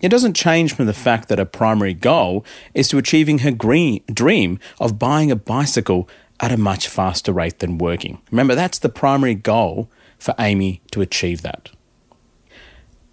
It 0.00 0.08
doesn't 0.08 0.34
change 0.34 0.74
from 0.74 0.86
the 0.86 0.94
fact 0.94 1.28
that 1.28 1.38
her 1.38 1.44
primary 1.44 1.94
goal 1.94 2.44
is 2.74 2.88
to 2.88 2.98
achieving 2.98 3.40
her 3.40 3.50
green 3.50 4.02
dream 4.12 4.58
of 4.80 4.98
buying 4.98 5.30
a 5.30 5.36
bicycle 5.36 6.08
at 6.40 6.52
a 6.52 6.56
much 6.56 6.88
faster 6.88 7.32
rate 7.32 7.58
than 7.58 7.78
working. 7.78 8.20
Remember, 8.30 8.54
that's 8.54 8.78
the 8.78 8.88
primary 8.88 9.34
goal 9.34 9.90
for 10.18 10.34
Amy 10.38 10.80
to 10.92 11.02
achieve 11.02 11.42
that. 11.42 11.70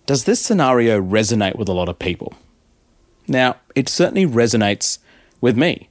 Does 0.05 0.23
this 0.23 0.39
scenario 0.39 1.01
resonate 1.01 1.57
with 1.57 1.67
a 1.67 1.73
lot 1.73 1.89
of 1.89 1.99
people? 1.99 2.33
Now, 3.27 3.57
it 3.75 3.89
certainly 3.89 4.25
resonates 4.25 4.99
with 5.41 5.57
me. 5.57 5.89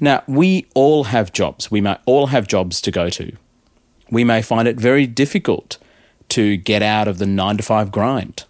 Now, 0.00 0.24
we 0.26 0.66
all 0.74 1.04
have 1.04 1.32
jobs. 1.32 1.70
We 1.70 1.80
may 1.80 1.96
all 2.06 2.26
have 2.28 2.48
jobs 2.48 2.80
to 2.80 2.90
go 2.90 3.08
to. 3.10 3.36
We 4.10 4.24
may 4.24 4.42
find 4.42 4.66
it 4.66 4.76
very 4.76 5.06
difficult 5.06 5.78
to 6.30 6.56
get 6.56 6.82
out 6.82 7.06
of 7.06 7.18
the 7.18 7.26
nine 7.26 7.56
to 7.58 7.62
five 7.62 7.92
grind. 7.92 8.44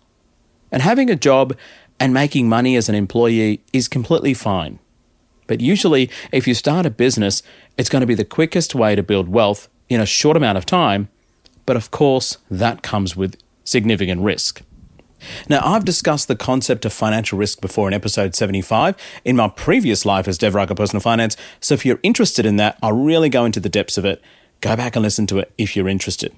And 0.71 0.81
having 0.81 1.11
a 1.11 1.17
job 1.17 1.55
and 1.99 2.13
making 2.13 2.49
money 2.49 2.77
as 2.77 2.89
an 2.89 2.95
employee 2.95 3.63
is 3.73 3.89
completely 3.89 4.35
fine. 4.35 4.79
But 5.47 5.61
usually, 5.61 6.11
if 6.33 6.47
you 6.47 6.55
start 6.55 6.87
a 6.87 6.91
business, 6.91 7.43
it's 7.77 7.89
going 7.89 8.01
to 8.01 8.07
be 8.07 8.15
the 8.15 8.25
quickest 8.25 8.75
way 8.75 8.95
to 8.95 9.03
build 9.03 9.29
wealth 9.29 9.69
in 9.89 10.01
a 10.01 10.07
short 10.07 10.37
amount 10.37 10.59
of 10.59 10.67
time. 10.67 11.09
But 11.67 11.77
of 11.77 11.91
course, 11.91 12.39
that 12.51 12.83
comes 12.83 13.17
with 13.17 13.37
significant 13.65 14.23
risk. 14.23 14.63
Now, 15.49 15.61
I've 15.65 15.85
discussed 15.85 16.29
the 16.29 16.37
concept 16.37 16.85
of 16.85 16.93
financial 16.93 17.39
risk 17.39 17.61
before 17.61 17.89
in 17.89 17.95
episode 17.95 18.35
75 18.35 18.97
in 19.25 19.37
my 19.37 19.49
previous 19.49 20.05
life 20.05 20.27
as 20.27 20.39
Dev 20.39 20.55
Raga 20.55 20.75
Personal 20.75 21.01
Finance. 21.01 21.37
So 21.61 21.75
if 21.75 21.87
you're 21.87 22.01
interested 22.03 22.45
in 22.45 22.57
that, 22.57 22.79
I'll 22.83 22.93
really 22.93 23.29
go 23.29 23.45
into 23.45 23.61
the 23.61 23.69
depths 23.69 23.99
of 23.99 24.05
it. 24.05 24.21
Go 24.61 24.77
back 24.77 24.97
and 24.97 25.03
listen 25.03 25.27
to 25.29 25.39
it 25.39 25.53
if 25.59 25.77
you're 25.77 25.89
interested. 25.89 26.35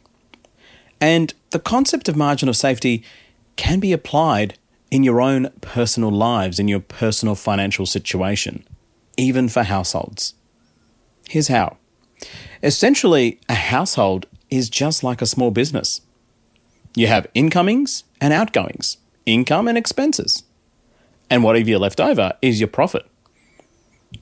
And 1.00 1.34
the 1.50 1.58
concept 1.58 2.08
of 2.08 2.16
margin 2.16 2.48
of 2.48 2.56
safety 2.56 3.02
can 3.56 3.80
be 3.80 3.92
applied 3.92 4.58
in 4.94 5.02
your 5.02 5.20
own 5.20 5.50
personal 5.60 6.12
lives, 6.12 6.60
in 6.60 6.68
your 6.68 6.78
personal 6.78 7.34
financial 7.34 7.84
situation, 7.84 8.64
even 9.16 9.48
for 9.48 9.64
households. 9.64 10.34
Here's 11.28 11.48
how 11.48 11.78
essentially, 12.62 13.40
a 13.48 13.54
household 13.54 14.26
is 14.50 14.70
just 14.70 15.02
like 15.02 15.20
a 15.20 15.26
small 15.26 15.50
business. 15.50 16.00
You 16.94 17.08
have 17.08 17.26
incomings 17.34 18.04
and 18.20 18.32
outgoings, 18.32 18.98
income 19.26 19.66
and 19.66 19.76
expenses. 19.76 20.44
And 21.28 21.42
whatever 21.42 21.68
you're 21.68 21.80
left 21.80 22.00
over 22.00 22.34
is 22.40 22.60
your 22.60 22.68
profit. 22.68 23.04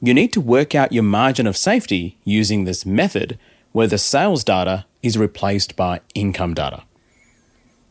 You 0.01 0.15
need 0.15 0.33
to 0.33 0.41
work 0.41 0.75
out 0.75 0.91
your 0.91 1.03
margin 1.03 1.47
of 1.47 1.55
safety 1.55 2.17
using 2.25 2.65
this 2.65 2.87
method 2.87 3.39
where 3.73 3.89
the 3.89 3.99
sales 3.99 4.43
data 4.43 4.87
is 5.03 5.19
replaced 5.19 5.77
by 5.77 6.01
income 6.15 6.55
data. 6.55 6.85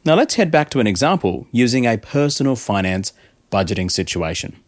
Now 0.03 0.15
let's 0.15 0.33
head 0.35 0.49
back 0.49 0.71
to 0.71 0.79
an 0.79 0.87
example 0.87 1.45
using 1.51 1.85
a 1.85 1.97
personal 1.97 2.55
finance 2.55 3.13
budgeting 3.51 3.91
situation. 3.91 4.59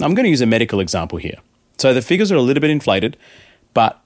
I'm 0.00 0.14
going 0.14 0.24
to 0.24 0.30
use 0.30 0.40
a 0.40 0.46
medical 0.46 0.78
example 0.78 1.18
here. 1.18 1.38
So 1.78 1.92
the 1.92 2.02
figures 2.02 2.30
are 2.30 2.36
a 2.36 2.40
little 2.40 2.60
bit 2.60 2.70
inflated, 2.70 3.16
but 3.74 4.00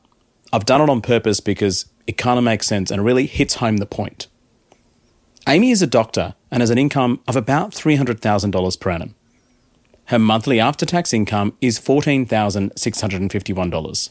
I've 0.53 0.65
done 0.65 0.81
it 0.81 0.89
on 0.89 1.03
purpose 1.03 1.41
because 1.41 1.85
it 2.07 2.17
kind 2.17 2.39
of 2.39 2.45
makes 2.45 2.67
sense 2.67 2.91
and 2.91 3.05
really 3.05 3.27
hits 3.27 3.57
home 3.57 3.77
the 3.79 3.87
point. 3.87 4.29
Amy 5.47 5.71
is 5.71 5.83
a 5.83 5.87
doctor 5.87 6.35
and 6.51 6.63
has 6.63 6.71
an 6.71 6.79
income 6.79 7.21
of 7.29 7.37
about 7.37 7.73
$300,000 7.73 8.81
per 8.81 8.91
annum. 8.91 9.15
Her 10.07 10.19
monthly 10.19 10.59
after 10.59 10.87
tax 10.87 11.13
income 11.13 11.53
is 11.61 11.79
$14,651. 11.79 14.11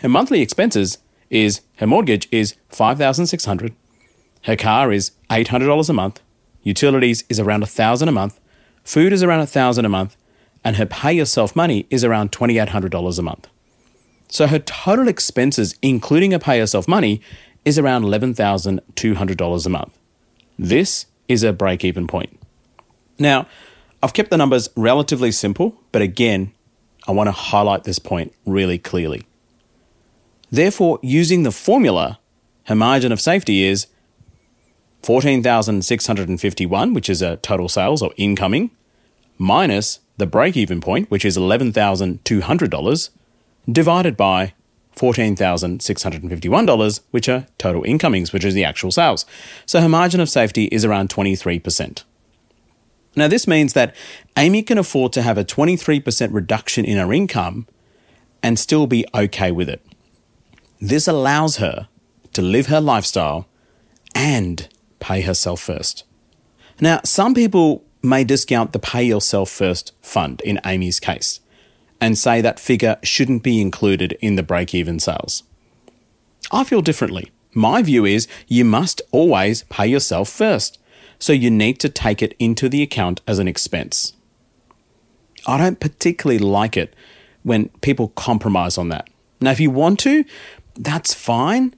Her 0.00 0.08
monthly 0.08 0.42
expenses 0.42 0.98
is 1.30 1.62
her 1.78 1.86
mortgage 1.86 2.28
is 2.30 2.54
$5,600, 2.70 3.74
her 4.44 4.56
car 4.56 4.92
is 4.92 5.12
$800 5.30 5.88
a 5.88 5.92
month, 5.92 6.20
utilities 6.62 7.24
is 7.28 7.40
around 7.40 7.60
1000 7.60 8.08
a 8.08 8.12
month, 8.12 8.38
food 8.84 9.12
is 9.12 9.22
around 9.22 9.38
1000 9.38 9.84
a 9.84 9.88
month, 9.88 10.16
and 10.62 10.76
her 10.76 10.86
pay 10.86 11.12
yourself 11.12 11.56
money 11.56 11.86
is 11.90 12.04
around 12.04 12.30
$2800 12.30 13.18
a 13.18 13.22
month. 13.22 13.48
So 14.28 14.46
her 14.46 14.58
total 14.58 15.08
expenses 15.08 15.78
including 15.80 16.32
her 16.32 16.38
pay 16.38 16.58
yourself 16.58 16.86
money 16.86 17.20
is 17.64 17.78
around 17.78 18.04
$11,200 18.04 19.66
a 19.66 19.68
month. 19.68 19.98
This 20.58 21.06
is 21.26 21.42
a 21.42 21.52
break 21.52 21.84
even 21.84 22.06
point. 22.06 22.38
Now, 23.18 23.46
I've 24.02 24.12
kept 24.12 24.30
the 24.30 24.36
numbers 24.36 24.68
relatively 24.76 25.32
simple, 25.32 25.80
but 25.90 26.02
again, 26.02 26.52
I 27.08 27.12
want 27.12 27.28
to 27.28 27.32
highlight 27.32 27.84
this 27.84 27.98
point 27.98 28.34
really 28.44 28.78
clearly. 28.78 29.26
Therefore, 30.50 30.98
using 31.02 31.42
the 31.42 31.50
formula, 31.50 32.18
her 32.64 32.74
margin 32.74 33.12
of 33.12 33.20
safety 33.20 33.64
is 33.64 33.86
14,651, 35.04 36.94
which 36.94 37.10
is 37.10 37.20
a 37.20 37.36
total 37.36 37.68
sales 37.68 38.00
or 38.00 38.14
incoming, 38.16 38.70
minus 39.36 39.98
the 40.16 40.26
break 40.26 40.56
even 40.56 40.80
point, 40.80 41.10
which 41.10 41.26
is 41.26 41.36
$11,200, 41.36 43.10
divided 43.70 44.16
by 44.16 44.54
$14,651, 44.96 47.00
which 47.10 47.28
are 47.28 47.46
total 47.58 47.84
incomings, 47.84 48.32
which 48.32 48.46
is 48.46 48.54
the 48.54 48.64
actual 48.64 48.90
sales. 48.90 49.26
So 49.66 49.82
her 49.82 49.88
margin 49.88 50.20
of 50.20 50.30
safety 50.30 50.64
is 50.66 50.86
around 50.86 51.10
23%. 51.10 52.04
Now, 53.16 53.28
this 53.28 53.46
means 53.46 53.74
that 53.74 53.94
Amy 54.36 54.62
can 54.62 54.78
afford 54.78 55.12
to 55.12 55.22
have 55.22 55.36
a 55.36 55.44
23% 55.44 56.32
reduction 56.32 56.84
in 56.84 56.96
her 56.96 57.12
income 57.12 57.66
and 58.42 58.58
still 58.58 58.86
be 58.86 59.04
okay 59.14 59.52
with 59.52 59.68
it. 59.68 59.82
This 60.80 61.06
allows 61.06 61.58
her 61.58 61.88
to 62.32 62.42
live 62.42 62.66
her 62.66 62.80
lifestyle 62.80 63.46
and 64.14 64.68
pay 65.04 65.20
herself 65.20 65.60
first. 65.60 66.04
Now, 66.80 67.00
some 67.04 67.34
people 67.34 67.84
may 68.02 68.24
discount 68.24 68.72
the 68.72 68.78
pay 68.78 69.04
yourself 69.04 69.50
first 69.50 69.92
fund 70.00 70.40
in 70.40 70.58
Amy's 70.64 70.98
case 70.98 71.40
and 72.00 72.16
say 72.16 72.40
that 72.40 72.58
figure 72.58 72.96
shouldn't 73.02 73.42
be 73.42 73.60
included 73.60 74.16
in 74.22 74.36
the 74.36 74.42
break 74.42 74.74
even 74.74 74.98
sales. 74.98 75.42
I 76.50 76.64
feel 76.64 76.80
differently. 76.80 77.30
My 77.52 77.82
view 77.82 78.06
is 78.06 78.26
you 78.48 78.64
must 78.64 79.02
always 79.12 79.64
pay 79.64 79.86
yourself 79.86 80.30
first, 80.30 80.78
so 81.18 81.34
you 81.34 81.50
need 81.50 81.78
to 81.80 81.88
take 81.90 82.22
it 82.22 82.34
into 82.38 82.70
the 82.70 82.82
account 82.82 83.20
as 83.26 83.38
an 83.38 83.46
expense. 83.46 84.14
I 85.46 85.58
don't 85.58 85.80
particularly 85.80 86.38
like 86.38 86.78
it 86.78 86.94
when 87.42 87.68
people 87.82 88.08
compromise 88.08 88.78
on 88.78 88.88
that. 88.88 89.08
Now, 89.42 89.50
if 89.50 89.60
you 89.60 89.70
want 89.70 89.98
to, 90.00 90.24
that's 90.74 91.12
fine, 91.12 91.74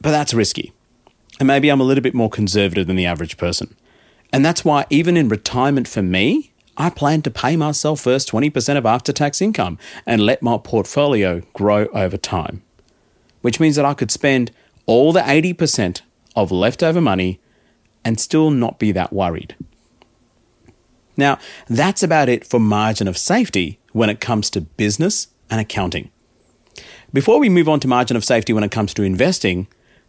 but 0.00 0.12
that's 0.12 0.32
risky. 0.32 0.72
And 1.42 1.48
maybe 1.48 1.70
I'm 1.70 1.80
a 1.80 1.84
little 1.84 2.02
bit 2.02 2.14
more 2.14 2.30
conservative 2.30 2.86
than 2.86 2.94
the 2.94 3.04
average 3.04 3.36
person. 3.36 3.74
And 4.32 4.44
that's 4.44 4.64
why, 4.64 4.86
even 4.90 5.16
in 5.16 5.28
retirement 5.28 5.88
for 5.88 6.00
me, 6.00 6.52
I 6.76 6.88
plan 6.88 7.20
to 7.22 7.32
pay 7.32 7.56
myself 7.56 8.00
first 8.00 8.30
20% 8.30 8.78
of 8.78 8.86
after 8.86 9.12
tax 9.12 9.42
income 9.42 9.76
and 10.06 10.24
let 10.24 10.40
my 10.40 10.56
portfolio 10.56 11.42
grow 11.52 11.86
over 11.86 12.16
time, 12.16 12.62
which 13.40 13.58
means 13.58 13.74
that 13.74 13.84
I 13.84 13.92
could 13.92 14.12
spend 14.12 14.52
all 14.86 15.12
the 15.12 15.22
80% 15.22 16.02
of 16.36 16.52
leftover 16.52 17.00
money 17.00 17.40
and 18.04 18.20
still 18.20 18.52
not 18.52 18.78
be 18.78 18.92
that 18.92 19.12
worried. 19.12 19.56
Now, 21.16 21.40
that's 21.66 22.04
about 22.04 22.28
it 22.28 22.46
for 22.46 22.60
margin 22.60 23.08
of 23.08 23.18
safety 23.18 23.80
when 23.90 24.10
it 24.10 24.20
comes 24.20 24.48
to 24.50 24.60
business 24.60 25.26
and 25.50 25.60
accounting. 25.60 26.12
Before 27.12 27.40
we 27.40 27.48
move 27.48 27.68
on 27.68 27.80
to 27.80 27.88
margin 27.88 28.16
of 28.16 28.24
safety 28.24 28.52
when 28.52 28.62
it 28.62 28.70
comes 28.70 28.94
to 28.94 29.02
investing, 29.02 29.66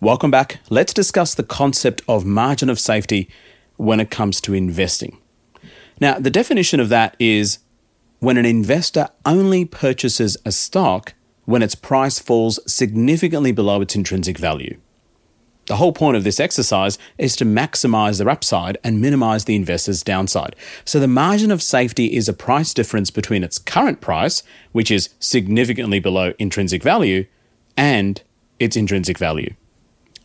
Welcome 0.00 0.30
back. 0.30 0.60
Let's 0.68 0.92
discuss 0.92 1.34
the 1.34 1.42
concept 1.42 2.02
of 2.06 2.26
margin 2.26 2.68
of 2.68 2.78
safety 2.78 3.30
when 3.76 3.98
it 3.98 4.10
comes 4.10 4.42
to 4.42 4.52
investing. 4.52 5.16
Now, 5.98 6.18
the 6.18 6.28
definition 6.28 6.80
of 6.80 6.90
that 6.90 7.16
is 7.18 7.60
when 8.18 8.36
an 8.36 8.44
investor 8.44 9.08
only 9.24 9.64
purchases 9.64 10.36
a 10.44 10.52
stock 10.52 11.14
when 11.46 11.62
its 11.62 11.74
price 11.74 12.18
falls 12.18 12.60
significantly 12.70 13.52
below 13.52 13.80
its 13.80 13.96
intrinsic 13.96 14.36
value. 14.36 14.78
The 15.64 15.76
whole 15.76 15.94
point 15.94 16.18
of 16.18 16.24
this 16.24 16.40
exercise 16.40 16.98
is 17.16 17.34
to 17.36 17.46
maximize 17.46 18.18
their 18.18 18.28
upside 18.28 18.76
and 18.84 19.00
minimize 19.00 19.46
the 19.46 19.56
investor's 19.56 20.02
downside. 20.02 20.56
So 20.84 21.00
the 21.00 21.08
margin 21.08 21.50
of 21.50 21.62
safety 21.62 22.14
is 22.14 22.28
a 22.28 22.34
price 22.34 22.74
difference 22.74 23.10
between 23.10 23.42
its 23.42 23.56
current 23.56 24.02
price, 24.02 24.42
which 24.72 24.90
is 24.90 25.08
significantly 25.20 26.00
below 26.00 26.34
intrinsic 26.38 26.82
value, 26.82 27.24
and 27.78 28.20
its 28.58 28.76
intrinsic 28.76 29.16
value. 29.16 29.54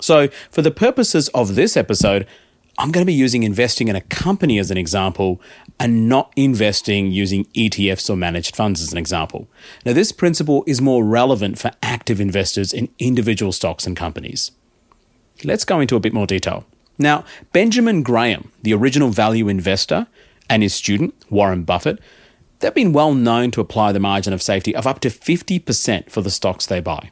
So, 0.02 0.28
for 0.50 0.62
the 0.62 0.72
purposes 0.72 1.30
of 1.30 1.56
this 1.56 1.78
episode, 1.78 2.28
I'm 2.78 2.92
going 2.92 3.04
to 3.04 3.10
be 3.10 3.14
using 3.14 3.44
investing 3.44 3.88
in 3.88 3.96
a 3.96 4.02
company 4.02 4.58
as 4.58 4.72
an 4.72 4.78
example 4.78 5.40
and 5.80 6.10
not 6.10 6.34
investing 6.36 7.12
using 7.12 7.46
ETFs 7.54 8.10
or 8.10 8.16
managed 8.16 8.56
funds 8.56 8.82
as 8.82 8.92
an 8.92 8.98
example. 8.98 9.48
Now, 9.86 9.94
this 9.94 10.12
principle 10.12 10.64
is 10.66 10.82
more 10.82 11.04
relevant 11.04 11.60
for 11.60 11.72
active 11.84 12.20
investors 12.20 12.74
in 12.74 12.90
individual 12.98 13.52
stocks 13.52 13.86
and 13.86 13.96
companies. 13.96 14.52
Let's 15.44 15.66
go 15.66 15.80
into 15.80 15.96
a 15.96 16.00
bit 16.00 16.14
more 16.14 16.28
detail. 16.28 16.66
Now, 16.98 17.24
Benjamin 17.52 18.04
Graham, 18.04 18.52
the 18.62 18.74
original 18.74 19.10
value 19.10 19.48
investor, 19.48 20.08
and 20.50 20.64
his 20.64 20.74
student, 20.74 21.14
Warren 21.30 21.64
Buffett, 21.64 22.00
they've 22.60 22.74
been 22.74 22.94
well 22.94 23.14
known 23.14 23.52
to 23.52 23.62
apply 23.62 23.92
the 23.92 24.00
margin 24.00 24.34
of 24.34 24.42
safety 24.42 24.76
of 24.76 24.88
up 24.88 25.00
to 25.02 25.10
50% 25.10 26.10
for 26.10 26.22
the 26.22 26.32
stocks 26.32 26.66
they 26.66 26.80
buy. 26.80 27.12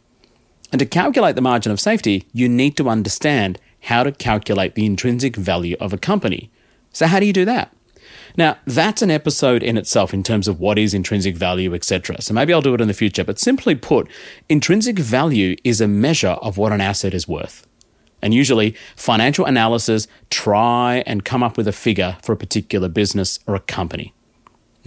And 0.71 0.79
to 0.79 0.85
calculate 0.85 1.35
the 1.35 1.41
margin 1.41 1.71
of 1.71 1.79
safety, 1.79 2.25
you 2.33 2.47
need 2.47 2.77
to 2.77 2.89
understand 2.89 3.59
how 3.83 4.03
to 4.03 4.11
calculate 4.11 4.75
the 4.75 4.85
intrinsic 4.85 5.35
value 5.35 5.75
of 5.79 5.93
a 5.93 5.97
company. 5.97 6.51
So, 6.91 7.07
how 7.07 7.19
do 7.19 7.25
you 7.25 7.33
do 7.33 7.45
that? 7.45 7.73
Now, 8.37 8.57
that's 8.65 9.01
an 9.01 9.11
episode 9.11 9.63
in 9.63 9.77
itself 9.77 10.13
in 10.13 10.23
terms 10.23 10.47
of 10.47 10.59
what 10.59 10.77
is 10.77 10.93
intrinsic 10.93 11.35
value, 11.35 11.73
etc. 11.73 12.21
So 12.21 12.33
maybe 12.33 12.53
I'll 12.53 12.61
do 12.61 12.73
it 12.73 12.81
in 12.81 12.87
the 12.87 12.93
future. 12.93 13.23
But 13.23 13.39
simply 13.39 13.75
put, 13.75 14.07
intrinsic 14.47 14.99
value 14.99 15.55
is 15.63 15.81
a 15.81 15.87
measure 15.87 16.37
of 16.41 16.57
what 16.57 16.71
an 16.71 16.81
asset 16.81 17.13
is 17.13 17.27
worth. 17.27 17.65
And 18.21 18.33
usually, 18.33 18.75
financial 18.95 19.45
analysis 19.45 20.07
try 20.29 21.03
and 21.05 21.25
come 21.25 21.41
up 21.41 21.57
with 21.57 21.67
a 21.67 21.71
figure 21.71 22.17
for 22.21 22.33
a 22.33 22.37
particular 22.37 22.89
business 22.89 23.39
or 23.47 23.55
a 23.55 23.61
company. 23.61 24.13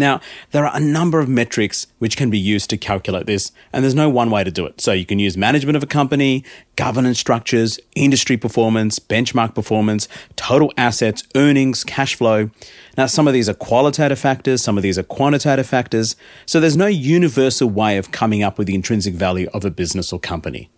Now, 0.02 0.20
there 0.50 0.66
are 0.66 0.76
a 0.76 0.80
number 0.80 1.20
of 1.20 1.28
metrics 1.28 1.86
which 2.00 2.16
can 2.16 2.28
be 2.28 2.36
used 2.36 2.68
to 2.70 2.76
calculate 2.76 3.26
this, 3.26 3.52
and 3.72 3.84
there's 3.84 3.94
no 3.94 4.10
one 4.10 4.32
way 4.32 4.42
to 4.42 4.50
do 4.50 4.66
it. 4.66 4.80
So 4.80 4.90
you 4.90 5.06
can 5.06 5.20
use 5.20 5.36
management 5.36 5.76
of 5.76 5.82
a 5.84 5.86
company, 5.86 6.44
governance 6.74 7.20
structures, 7.20 7.78
industry 7.94 8.36
performance, 8.36 8.98
benchmark 8.98 9.54
performance, 9.54 10.08
total 10.34 10.72
assets, 10.76 11.22
earnings, 11.36 11.84
cash 11.84 12.16
flow. 12.16 12.50
Now, 12.98 13.06
some 13.06 13.28
of 13.28 13.32
these 13.32 13.48
are 13.48 13.54
qualitative 13.54 14.18
factors, 14.18 14.60
some 14.60 14.76
of 14.76 14.82
these 14.82 14.98
are 14.98 15.04
quantitative 15.04 15.68
factors. 15.68 16.16
So 16.46 16.58
there's 16.58 16.76
no 16.76 16.88
universal 16.88 17.70
way 17.70 17.96
of 17.96 18.10
coming 18.10 18.42
up 18.42 18.58
with 18.58 18.66
the 18.66 18.74
intrinsic 18.74 19.14
value 19.14 19.48
of 19.54 19.64
a 19.64 19.70
business 19.70 20.12
or 20.12 20.18
company. 20.18 20.68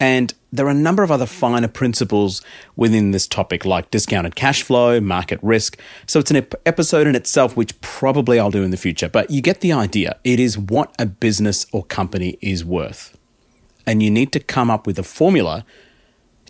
And 0.00 0.32
there 0.52 0.66
are 0.66 0.70
a 0.70 0.74
number 0.74 1.02
of 1.02 1.10
other 1.10 1.26
finer 1.26 1.68
principles 1.68 2.40
within 2.76 3.10
this 3.10 3.26
topic, 3.26 3.64
like 3.64 3.90
discounted 3.90 4.36
cash 4.36 4.62
flow, 4.62 5.00
market 5.00 5.40
risk. 5.42 5.78
So 6.06 6.20
it's 6.20 6.30
an 6.30 6.38
ep- 6.38 6.54
episode 6.64 7.06
in 7.06 7.16
itself, 7.16 7.56
which 7.56 7.78
probably 7.80 8.38
I'll 8.38 8.50
do 8.50 8.62
in 8.62 8.70
the 8.70 8.76
future. 8.76 9.08
But 9.08 9.30
you 9.30 9.40
get 9.40 9.60
the 9.60 9.72
idea. 9.72 10.16
It 10.24 10.38
is 10.38 10.56
what 10.56 10.94
a 10.98 11.06
business 11.06 11.66
or 11.72 11.84
company 11.84 12.38
is 12.40 12.64
worth. 12.64 13.16
And 13.86 14.02
you 14.02 14.10
need 14.10 14.32
to 14.32 14.40
come 14.40 14.70
up 14.70 14.86
with 14.86 14.98
a 14.98 15.02
formula 15.02 15.64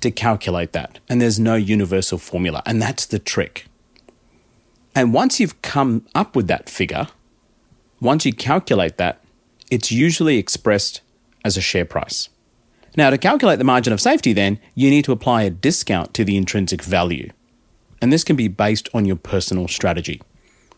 to 0.00 0.11
calculate 0.11 0.72
that. 0.72 0.98
And 1.08 1.20
there's 1.20 1.40
no 1.40 1.54
universal 1.54 2.18
formula. 2.18 2.62
And 2.66 2.80
that's 2.82 3.06
the 3.06 3.18
trick. 3.18 3.66
And 4.94 5.14
once 5.14 5.40
you've 5.40 5.61
come 5.62 6.06
up 6.14 6.37
with 6.37 6.48
that 6.48 6.68
figure, 6.68 7.08
once 8.00 8.26
you 8.26 8.32
calculate 8.32 8.96
that, 8.98 9.22
it's 9.70 9.90
usually 9.90 10.38
expressed 10.38 11.00
as 11.44 11.56
a 11.56 11.61
share 11.61 11.84
price. 11.84 12.28
Now, 12.98 13.11
to 13.11 13.16
calculate 13.16 13.61
the 13.61 13.64
margin 13.64 13.92
of 13.92 14.00
safety, 14.00 14.32
then, 14.32 14.58
you 14.74 14.90
need 14.90 15.04
to 15.04 15.12
apply 15.12 15.44
a 15.44 15.50
discount 15.50 16.12
to 16.14 16.24
the 16.24 16.37
intrinsic 16.37 16.82
value. 16.82 17.30
And 18.02 18.12
this 18.12 18.24
can 18.24 18.34
be 18.34 18.48
based 18.48 18.88
on 18.92 19.04
your 19.04 19.14
personal 19.14 19.68
strategy. 19.68 20.20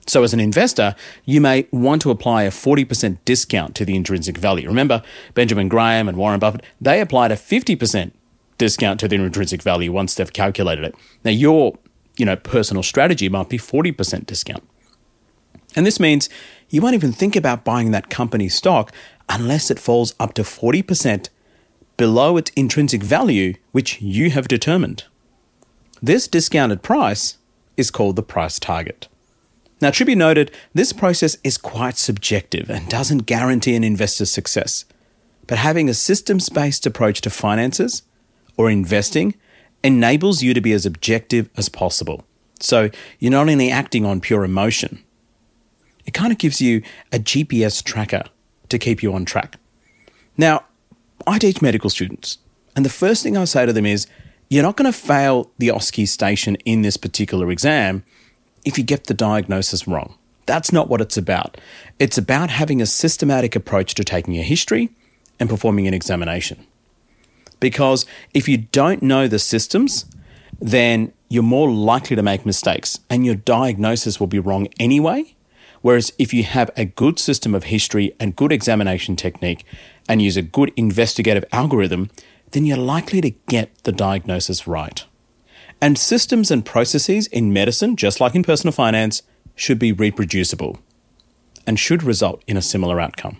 So, 0.06 0.22
as 0.22 0.34
an 0.34 0.38
investor, 0.38 0.94
you 1.24 1.40
may 1.40 1.66
want 1.70 2.02
to 2.02 2.10
apply 2.10 2.42
a 2.42 2.50
40% 2.50 3.16
discount 3.24 3.74
to 3.76 3.86
the 3.86 3.96
intrinsic 3.96 4.36
value. 4.36 4.68
Remember, 4.68 5.02
Benjamin 5.32 5.70
Graham 5.70 6.10
and 6.10 6.18
Warren 6.18 6.40
Buffett, 6.40 6.62
they 6.78 7.00
applied 7.00 7.32
a 7.32 7.36
50% 7.36 8.10
discount 8.58 9.00
to 9.00 9.08
the 9.08 9.16
intrinsic 9.16 9.62
value 9.62 9.90
once 9.90 10.14
they've 10.14 10.30
calculated 10.30 10.84
it. 10.84 10.94
Now, 11.24 11.30
your 11.30 11.78
you 12.18 12.26
know, 12.26 12.36
personal 12.36 12.82
strategy 12.82 13.30
might 13.30 13.48
be 13.48 13.56
40% 13.56 14.26
discount. 14.26 14.62
And 15.74 15.86
this 15.86 15.98
means 15.98 16.28
you 16.68 16.82
won't 16.82 16.94
even 16.94 17.12
think 17.12 17.34
about 17.34 17.64
buying 17.64 17.92
that 17.92 18.10
company 18.10 18.50
stock 18.50 18.92
unless 19.30 19.70
it 19.70 19.78
falls 19.78 20.14
up 20.20 20.34
to 20.34 20.42
40% 20.42 21.30
below 22.00 22.38
its 22.38 22.50
intrinsic 22.56 23.02
value, 23.02 23.52
which 23.72 24.00
you 24.00 24.30
have 24.30 24.48
determined. 24.48 25.04
This 26.00 26.26
discounted 26.26 26.80
price 26.82 27.36
is 27.76 27.90
called 27.90 28.16
the 28.16 28.22
price 28.22 28.58
target. 28.58 29.06
Now, 29.82 29.88
it 29.88 29.94
should 29.94 30.06
be 30.06 30.14
noted, 30.14 30.50
this 30.72 30.94
process 30.94 31.36
is 31.44 31.58
quite 31.58 31.98
subjective 31.98 32.70
and 32.70 32.88
doesn't 32.88 33.26
guarantee 33.26 33.76
an 33.76 33.84
investor's 33.84 34.30
success. 34.30 34.86
But 35.46 35.58
having 35.58 35.90
a 35.90 35.94
systems 35.94 36.48
based 36.48 36.86
approach 36.86 37.20
to 37.20 37.28
finances 37.28 38.02
or 38.56 38.70
investing 38.70 39.34
enables 39.84 40.42
you 40.42 40.54
to 40.54 40.60
be 40.62 40.72
as 40.72 40.86
objective 40.86 41.50
as 41.58 41.68
possible. 41.68 42.24
So 42.60 42.88
you're 43.18 43.30
not 43.30 43.50
only 43.50 43.70
acting 43.70 44.06
on 44.06 44.22
pure 44.22 44.42
emotion, 44.42 45.04
it 46.06 46.14
kind 46.14 46.32
of 46.32 46.38
gives 46.38 46.62
you 46.62 46.82
a 47.12 47.18
GPS 47.18 47.84
tracker 47.84 48.22
to 48.70 48.78
keep 48.78 49.02
you 49.02 49.12
on 49.12 49.26
track. 49.26 49.58
Now, 50.38 50.64
I 51.26 51.38
teach 51.38 51.62
medical 51.62 51.90
students, 51.90 52.38
and 52.74 52.84
the 52.84 52.90
first 52.90 53.22
thing 53.22 53.36
I 53.36 53.44
say 53.44 53.66
to 53.66 53.72
them 53.72 53.86
is 53.86 54.06
you're 54.48 54.62
not 54.62 54.76
going 54.76 54.90
to 54.90 54.98
fail 54.98 55.50
the 55.58 55.68
OSCE 55.68 56.08
station 56.08 56.56
in 56.64 56.82
this 56.82 56.96
particular 56.96 57.50
exam 57.50 58.02
if 58.64 58.76
you 58.76 58.84
get 58.84 59.04
the 59.04 59.14
diagnosis 59.14 59.86
wrong. 59.86 60.16
That's 60.46 60.72
not 60.72 60.88
what 60.88 61.00
it's 61.00 61.16
about. 61.16 61.58
It's 61.98 62.18
about 62.18 62.50
having 62.50 62.82
a 62.82 62.86
systematic 62.86 63.54
approach 63.54 63.94
to 63.94 64.04
taking 64.04 64.36
a 64.38 64.42
history 64.42 64.90
and 65.38 65.48
performing 65.48 65.86
an 65.86 65.94
examination. 65.94 66.66
Because 67.60 68.06
if 68.34 68.48
you 68.48 68.56
don't 68.56 69.02
know 69.02 69.28
the 69.28 69.38
systems, 69.38 70.06
then 70.60 71.12
you're 71.28 71.42
more 71.42 71.70
likely 71.70 72.16
to 72.16 72.22
make 72.22 72.44
mistakes 72.44 72.98
and 73.08 73.24
your 73.24 73.36
diagnosis 73.36 74.18
will 74.18 74.26
be 74.26 74.38
wrong 74.38 74.66
anyway. 74.80 75.36
Whereas 75.82 76.12
if 76.18 76.34
you 76.34 76.42
have 76.42 76.70
a 76.76 76.84
good 76.84 77.18
system 77.18 77.54
of 77.54 77.64
history 77.64 78.14
and 78.18 78.36
good 78.36 78.52
examination 78.52 79.16
technique 79.16 79.64
and 80.10 80.20
use 80.20 80.36
a 80.36 80.42
good 80.42 80.72
investigative 80.76 81.44
algorithm, 81.52 82.10
then 82.50 82.66
you're 82.66 82.76
likely 82.76 83.20
to 83.20 83.30
get 83.30 83.72
the 83.84 83.92
diagnosis 83.92 84.66
right. 84.66 85.04
And 85.80 85.96
systems 85.96 86.50
and 86.50 86.66
processes 86.66 87.28
in 87.28 87.52
medicine, 87.52 87.94
just 87.94 88.20
like 88.20 88.34
in 88.34 88.42
personal 88.42 88.72
finance, 88.72 89.22
should 89.54 89.78
be 89.78 89.92
reproducible 89.92 90.80
and 91.64 91.78
should 91.78 92.02
result 92.02 92.42
in 92.48 92.56
a 92.56 92.62
similar 92.62 93.00
outcome. 93.00 93.38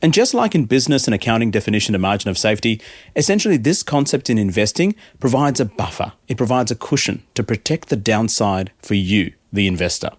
And 0.00 0.14
just 0.14 0.32
like 0.32 0.54
in 0.54 0.64
business 0.64 1.06
and 1.06 1.14
accounting 1.14 1.50
definition 1.50 1.94
of 1.94 2.00
margin 2.00 2.30
of 2.30 2.38
safety, 2.38 2.80
essentially 3.14 3.58
this 3.58 3.82
concept 3.82 4.30
in 4.30 4.38
investing 4.38 4.94
provides 5.20 5.60
a 5.60 5.66
buffer. 5.66 6.14
It 6.28 6.38
provides 6.38 6.70
a 6.70 6.76
cushion 6.76 7.24
to 7.34 7.42
protect 7.42 7.90
the 7.90 7.96
downside 7.96 8.72
for 8.78 8.94
you, 8.94 9.34
the 9.52 9.66
investor. 9.66 10.10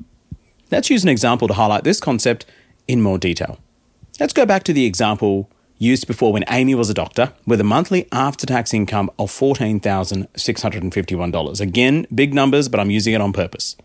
Let's 0.70 0.92
use 0.92 1.02
an 1.02 1.10
example 1.10 1.48
to 1.48 1.56
highlight 1.56 1.86
this 1.86 2.00
concept 2.00 2.46
in 2.88 3.02
more 3.02 3.18
detail. 3.18 3.58
Let's 4.20 4.34
go 4.34 4.46
back 4.46 4.64
to 4.66 4.74
the 4.74 4.86
example 4.86 5.50
used 5.78 6.08
before 6.08 6.34
when 6.34 6.44
Amy 6.50 6.74
was 6.76 6.90
a 6.90 6.94
doctor 6.94 7.32
with 7.46 7.62
a 7.62 7.66
monthly 7.66 8.08
after 8.12 8.46
tax 8.46 8.74
income 8.74 9.10
of 9.20 9.32
$14,651. 9.32 11.62
Again, 11.62 12.08
big 12.14 12.34
numbers, 12.34 12.70
but 12.70 12.80
I'm 12.80 12.92
using 12.92 13.14
it 13.14 13.22
on 13.22 13.34
purpose. 13.34 13.76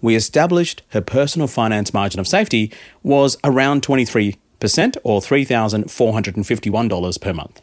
We 0.00 0.16
established 0.16 0.82
her 0.88 1.00
personal 1.00 1.46
finance 1.48 1.94
margin 1.94 2.20
of 2.20 2.28
safety 2.28 2.70
was 3.02 3.38
around 3.42 3.82
23 3.82 4.36
percent 4.64 4.96
or 5.04 5.20
$3,451 5.20 7.20
per 7.20 7.32
month. 7.34 7.60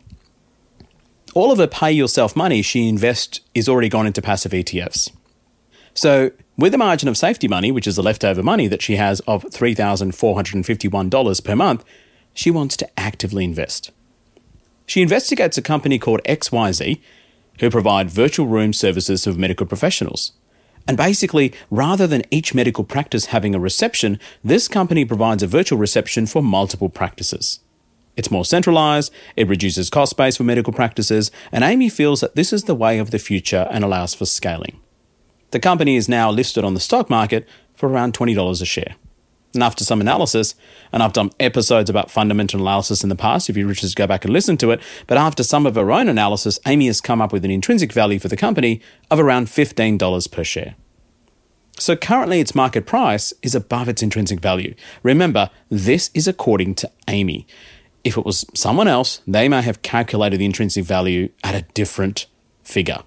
All 1.33 1.51
of 1.51 1.57
her 1.57 1.65
pay 1.65 1.91
yourself 1.91 2.35
money 2.35 2.61
she 2.61 2.87
invests 2.87 3.39
is 3.55 3.67
already 3.67 3.89
gone 3.89 4.05
into 4.05 4.21
passive 4.21 4.51
ETFs. 4.51 5.09
So, 5.95 6.29
with 6.57 6.75
a 6.75 6.77
margin 6.77 7.09
of 7.09 7.17
safety 7.17 7.47
money, 7.47 7.71
which 7.71 7.87
is 7.87 7.95
the 7.95 8.03
leftover 8.03 8.43
money 8.43 8.67
that 8.67 8.83
she 8.83 8.97
has 8.97 9.19
of 9.21 9.45
$3,451 9.45 11.43
per 11.43 11.55
month, 11.55 11.83
she 12.33 12.51
wants 12.51 12.77
to 12.77 12.99
actively 12.99 13.43
invest. 13.43 13.91
She 14.85 15.01
investigates 15.01 15.57
a 15.57 15.61
company 15.61 15.99
called 15.99 16.21
XYZ, 16.25 16.99
who 17.59 17.69
provide 17.69 18.09
virtual 18.09 18.47
room 18.47 18.73
services 18.73 19.23
for 19.23 19.33
medical 19.33 19.65
professionals. 19.65 20.33
And 20.87 20.97
basically, 20.97 21.53
rather 21.69 22.07
than 22.07 22.23
each 22.31 22.55
medical 22.55 22.83
practice 22.83 23.27
having 23.27 23.53
a 23.53 23.59
reception, 23.59 24.19
this 24.43 24.67
company 24.67 25.05
provides 25.05 25.43
a 25.43 25.47
virtual 25.47 25.77
reception 25.77 26.25
for 26.25 26.41
multiple 26.41 26.89
practices. 26.89 27.59
It's 28.17 28.31
more 28.31 28.45
centralized, 28.45 29.13
it 29.35 29.47
reduces 29.47 29.89
cost 29.89 30.17
base 30.17 30.37
for 30.37 30.43
medical 30.43 30.73
practices, 30.73 31.31
and 31.51 31.63
Amy 31.63 31.87
feels 31.87 32.21
that 32.21 32.35
this 32.35 32.51
is 32.51 32.63
the 32.63 32.75
way 32.75 32.99
of 32.99 33.11
the 33.11 33.19
future 33.19 33.67
and 33.71 33.83
allows 33.83 34.13
for 34.13 34.25
scaling. 34.25 34.79
The 35.51 35.59
company 35.59 35.95
is 35.95 36.09
now 36.09 36.31
listed 36.31 36.63
on 36.63 36.73
the 36.73 36.79
stock 36.79 37.09
market 37.09 37.47
for 37.73 37.87
around 37.87 38.13
$20 38.13 38.61
a 38.61 38.65
share. 38.65 38.95
And 39.53 39.63
after 39.63 39.83
some 39.83 39.99
analysis, 39.99 40.55
and 40.93 41.03
I've 41.03 41.13
done 41.13 41.31
episodes 41.39 41.89
about 41.89 42.09
fundamental 42.09 42.61
analysis 42.61 43.03
in 43.03 43.09
the 43.09 43.15
past, 43.15 43.49
if 43.49 43.57
you 43.57 43.67
wish 43.67 43.81
to 43.81 43.95
go 43.95 44.07
back 44.07 44.23
and 44.23 44.33
listen 44.33 44.57
to 44.57 44.71
it, 44.71 44.81
but 45.07 45.17
after 45.17 45.43
some 45.43 45.65
of 45.65 45.75
her 45.75 45.91
own 45.91 46.07
analysis, 46.07 46.59
Amy 46.65 46.87
has 46.87 47.01
come 47.01 47.21
up 47.21 47.33
with 47.33 47.43
an 47.43 47.51
intrinsic 47.51 47.91
value 47.91 48.19
for 48.19 48.29
the 48.29 48.37
company 48.37 48.81
of 49.09 49.19
around 49.19 49.47
$15 49.47 50.31
per 50.31 50.43
share. 50.43 50.75
So 51.77 51.95
currently 51.95 52.39
its 52.39 52.55
market 52.55 52.85
price 52.85 53.33
is 53.41 53.55
above 53.55 53.89
its 53.89 54.03
intrinsic 54.03 54.39
value. 54.39 54.75
Remember, 55.03 55.49
this 55.69 56.11
is 56.13 56.27
according 56.27 56.75
to 56.75 56.91
Amy. 57.07 57.47
If 58.03 58.17
it 58.17 58.25
was 58.25 58.45
someone 58.53 58.87
else, 58.87 59.21
they 59.27 59.49
may 59.49 59.61
have 59.61 59.81
calculated 59.81 60.39
the 60.39 60.45
intrinsic 60.45 60.85
value 60.85 61.29
at 61.43 61.55
a 61.55 61.65
different 61.73 62.27
figure. 62.63 63.03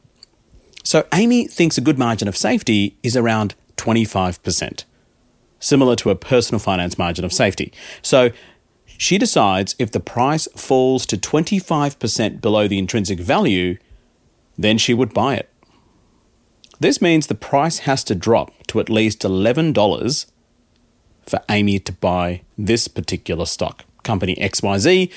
So 0.83 1.07
Amy 1.13 1.47
thinks 1.47 1.79
a 1.79 1.81
good 1.81 1.99
margin 1.99 2.29
of 2.29 2.37
safety 2.37 2.97
is 3.03 3.17
around 3.17 3.55
25% 3.77 4.85
similar 5.65 5.97
to 5.97 6.11
a 6.11 6.15
personal 6.15 6.59
finance 6.59 6.99
margin 6.99 7.25
of 7.25 7.33
safety. 7.33 7.73
So 8.03 8.31
she 8.87 9.19
decides 9.19 9.75
if 9.79 9.91
the 9.91 10.01
price 10.01 10.47
falls 10.57 11.07
to 11.07 11.17
25% 11.17 12.41
below 12.41 12.69
the 12.69 12.79
intrinsic 12.79 13.19
value, 13.19 13.79
then 14.57 14.79
she 14.79 14.95
would 14.95 15.13
buy 15.13 15.35
it. 15.37 15.51
This 16.81 17.01
means 17.01 17.27
the 17.27 17.35
price 17.35 17.79
has 17.81 18.05
to 18.05 18.15
drop 18.15 18.53
to 18.69 18.81
at 18.81 18.91
least 18.91 19.21
$11 19.23 20.27
for 21.23 21.41
Amy 21.49 21.79
to 21.79 21.93
buy 21.93 22.43
this 22.59 22.89
particular 22.89 23.47
stock, 23.47 23.85
company 24.03 24.37
XYZ, 24.37 25.11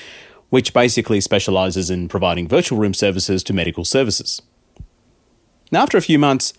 which 0.48 0.72
basically 0.72 1.20
specializes 1.20 1.90
in 1.90 2.08
providing 2.08 2.48
virtual 2.48 2.78
room 2.78 2.94
services 2.94 3.42
to 3.42 3.52
medical 3.52 3.84
services. 3.84 4.40
Now, 5.70 5.82
after 5.82 5.98
a 5.98 6.02
few 6.02 6.18
months, 6.18 6.54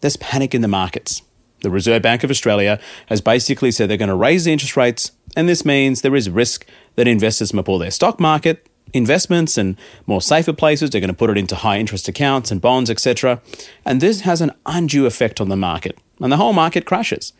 there's 0.00 0.16
panic 0.16 0.54
in 0.54 0.62
the 0.62 0.68
markets. 0.68 1.22
The 1.62 1.70
Reserve 1.70 2.02
Bank 2.02 2.24
of 2.24 2.30
Australia 2.30 2.78
has 3.06 3.20
basically 3.20 3.70
said 3.70 3.88
they're 3.88 3.96
going 3.96 4.08
to 4.08 4.14
raise 4.14 4.44
the 4.44 4.52
interest 4.52 4.76
rates, 4.76 5.12
and 5.36 5.48
this 5.48 5.64
means 5.64 6.02
there 6.02 6.16
is 6.16 6.28
risk 6.28 6.66
that 6.96 7.08
investors 7.08 7.54
may 7.54 7.62
pull 7.62 7.78
their 7.78 7.90
stock 7.90 8.20
market 8.20 8.68
investments 8.92 9.56
and 9.56 9.76
more 10.06 10.20
safer 10.20 10.52
places. 10.52 10.90
They're 10.90 11.00
going 11.00 11.08
to 11.08 11.14
put 11.14 11.30
it 11.30 11.38
into 11.38 11.56
high 11.56 11.78
interest 11.78 12.08
accounts 12.08 12.50
and 12.50 12.60
bonds, 12.60 12.90
etc. 12.90 13.40
And 13.84 14.00
this 14.00 14.20
has 14.20 14.40
an 14.40 14.52
undue 14.66 15.06
effect 15.06 15.40
on 15.40 15.48
the 15.48 15.56
market, 15.56 15.98
and 16.20 16.30
the 16.30 16.36
whole 16.36 16.52
market 16.52 16.84
crashes. 16.84 17.32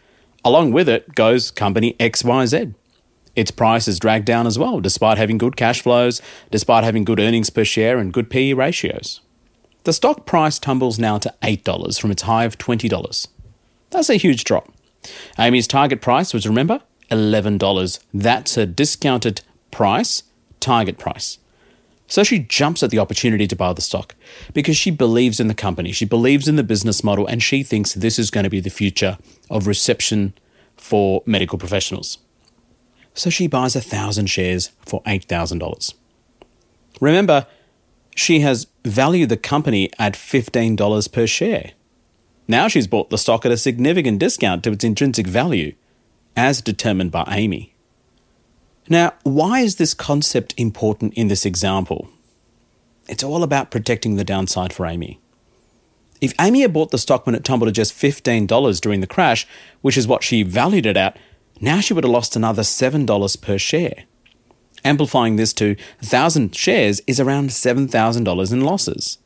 Along 0.45 0.73
with 0.73 0.89
it 0.89 1.15
goes 1.15 1.51
company 1.51 1.95
XYZ. 2.01 2.75
Its 3.35 3.51
price 3.51 3.89
is 3.89 3.99
dragged 3.99 4.27
down 4.27 4.47
as 4.47 4.59
well, 4.59 4.81
despite 4.81 5.17
having 5.17 5.39
good 5.39 5.57
cash 5.57 5.81
flows, 5.81 6.21
despite 6.51 6.85
having 6.85 7.05
good 7.05 7.21
earnings 7.21 7.49
per 7.49 7.65
share 7.65 7.99
and 7.99 8.13
good 8.13 8.29
PE 8.29 8.53
ratios. 8.53 9.21
The 9.85 9.93
stock 9.93 10.27
price 10.27 10.59
tumbles 10.59 10.99
now 10.99 11.19
to 11.19 11.33
$8 11.43 12.01
from 12.01 12.11
its 12.11 12.23
high 12.23 12.45
of 12.45 12.59
$20. 12.59 13.29
That's 13.93 14.11
a 14.11 14.17
huge 14.17 14.45
drop. 14.45 14.73
Amy's 15.39 15.69
target 15.69 16.01
price 16.01 16.35
was, 16.35 16.47
remember, 16.47 16.81
$11. 17.11 18.05
That's 18.13 18.55
her 18.57 18.67
discounted 18.67 19.43
price, 19.71 20.25
target 20.61 20.99
price. 20.99 21.39
So 22.07 22.25
she 22.25 22.41
jumps 22.41 22.83
at 22.83 22.91
the 22.91 22.99
opportunity 22.99 23.47
to 23.47 23.57
buy 23.57 23.73
the 23.73 23.81
stock 23.81 24.15
because 24.53 24.77
she 24.77 24.91
believes 24.91 25.41
in 25.41 25.49
the 25.49 25.55
company, 25.55 25.93
she 25.93 26.05
believes 26.05 26.47
in 26.47 26.57
the 26.57 26.63
business 26.63 27.03
model, 27.03 27.27
and 27.27 27.43
she 27.43 27.63
thinks 27.63 27.95
this 27.95 28.19
is 28.19 28.31
going 28.31 28.45
to 28.45 28.51
be 28.51 28.61
the 28.61 28.71
future 28.71 29.17
of 29.49 29.67
reception 29.67 30.35
for 30.77 31.23
medical 31.25 31.59
professionals. 31.59 32.19
So 33.15 33.31
she 33.31 33.47
buys 33.47 33.77
a 33.77 33.81
thousand 33.81 34.27
shares 34.27 34.73
for 34.85 35.03
$8,000. 35.03 35.95
Remember, 37.01 37.47
she 38.15 38.41
has 38.41 38.67
valued 38.85 39.29
the 39.29 39.37
company 39.37 39.91
at 39.99 40.15
$15 40.15 41.13
per 41.13 41.27
share. 41.27 41.73
Now 42.49 42.69
she's 42.69 42.87
bought 42.87 43.11
the 43.11 43.19
stock 43.19 43.47
at 43.47 43.53
a 43.53 43.57
significant 43.57 44.19
discount 44.19 44.65
to 44.65 44.73
its 44.73 44.85
intrinsic 44.85 45.27
value, 45.27 45.75
as 46.37 46.61
determined 46.61 47.11
by 47.11 47.25
Amy. 47.29 47.75
Now, 48.89 49.15
why 49.23 49.61
is 49.61 49.77
this 49.77 49.95
concept 49.95 50.55
important 50.57 51.15
in 51.15 51.29
this 51.29 51.47
example? 51.47 52.11
It's 53.09 53.23
all 53.23 53.43
about 53.43 53.71
protecting 53.71 54.17
the 54.17 54.25
downside 54.25 54.73
for 54.73 54.87
Amy. 54.87 55.21
If 56.21 56.35
Amy 56.41 56.63
had 56.63 56.73
bought 56.73 56.91
the 56.91 56.99
stock 56.99 57.27
when 57.27 57.35
it 57.35 57.45
tumbled 57.45 57.69
to 57.69 57.73
just 57.73 57.95
$15 57.95 58.81
during 58.81 59.01
the 59.01 59.07
crash, 59.07 59.47
which 59.81 59.97
is 59.97 60.07
what 60.07 60.23
she 60.23 60.43
valued 60.43 60.87
it 60.87 60.97
at, 60.97 61.17
now 61.61 61.81
she 61.81 61.95
would 61.95 62.05
have 62.05 62.13
lost 62.13 62.37
another 62.37 62.63
$7 62.63 63.41
per 63.41 63.59
share. 63.59 64.05
Amplifying 64.85 65.37
this 65.37 65.53
to 65.55 65.77
1,000 66.01 66.55
shares 66.55 67.01
is 67.07 67.21
around 67.21 67.51
$7,000 67.51 68.53
in 68.53 68.61
losses. 68.61 69.19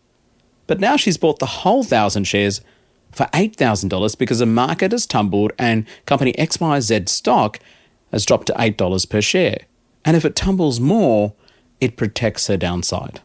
But 0.67 0.81
now 0.81 0.97
she's 0.97 1.17
bought 1.17 1.39
the 1.39 1.47
whole 1.47 1.81
1,000 1.81 2.25
shares 2.25 2.61
for 3.17 3.25
$8,000 3.33 4.19
because 4.19 4.41
the 4.41 4.47
market 4.47 4.93
has 4.93 5.07
tumbled 5.07 5.53
and 5.59 5.87
company 6.05 6.35
XYZ 6.35 7.09
stock 7.09 7.59
has 8.13 8.27
dropped 8.27 8.47
to 8.49 8.53
$8 8.53 9.09
per 9.09 9.21
share. 9.21 9.61
And 10.05 10.17
if 10.17 10.25
it 10.25 10.37
tumbles 10.37 10.79
more, 10.79 11.33
it 11.81 11.97
protects 11.97 12.47
her 12.47 12.57
downside. 12.57 13.21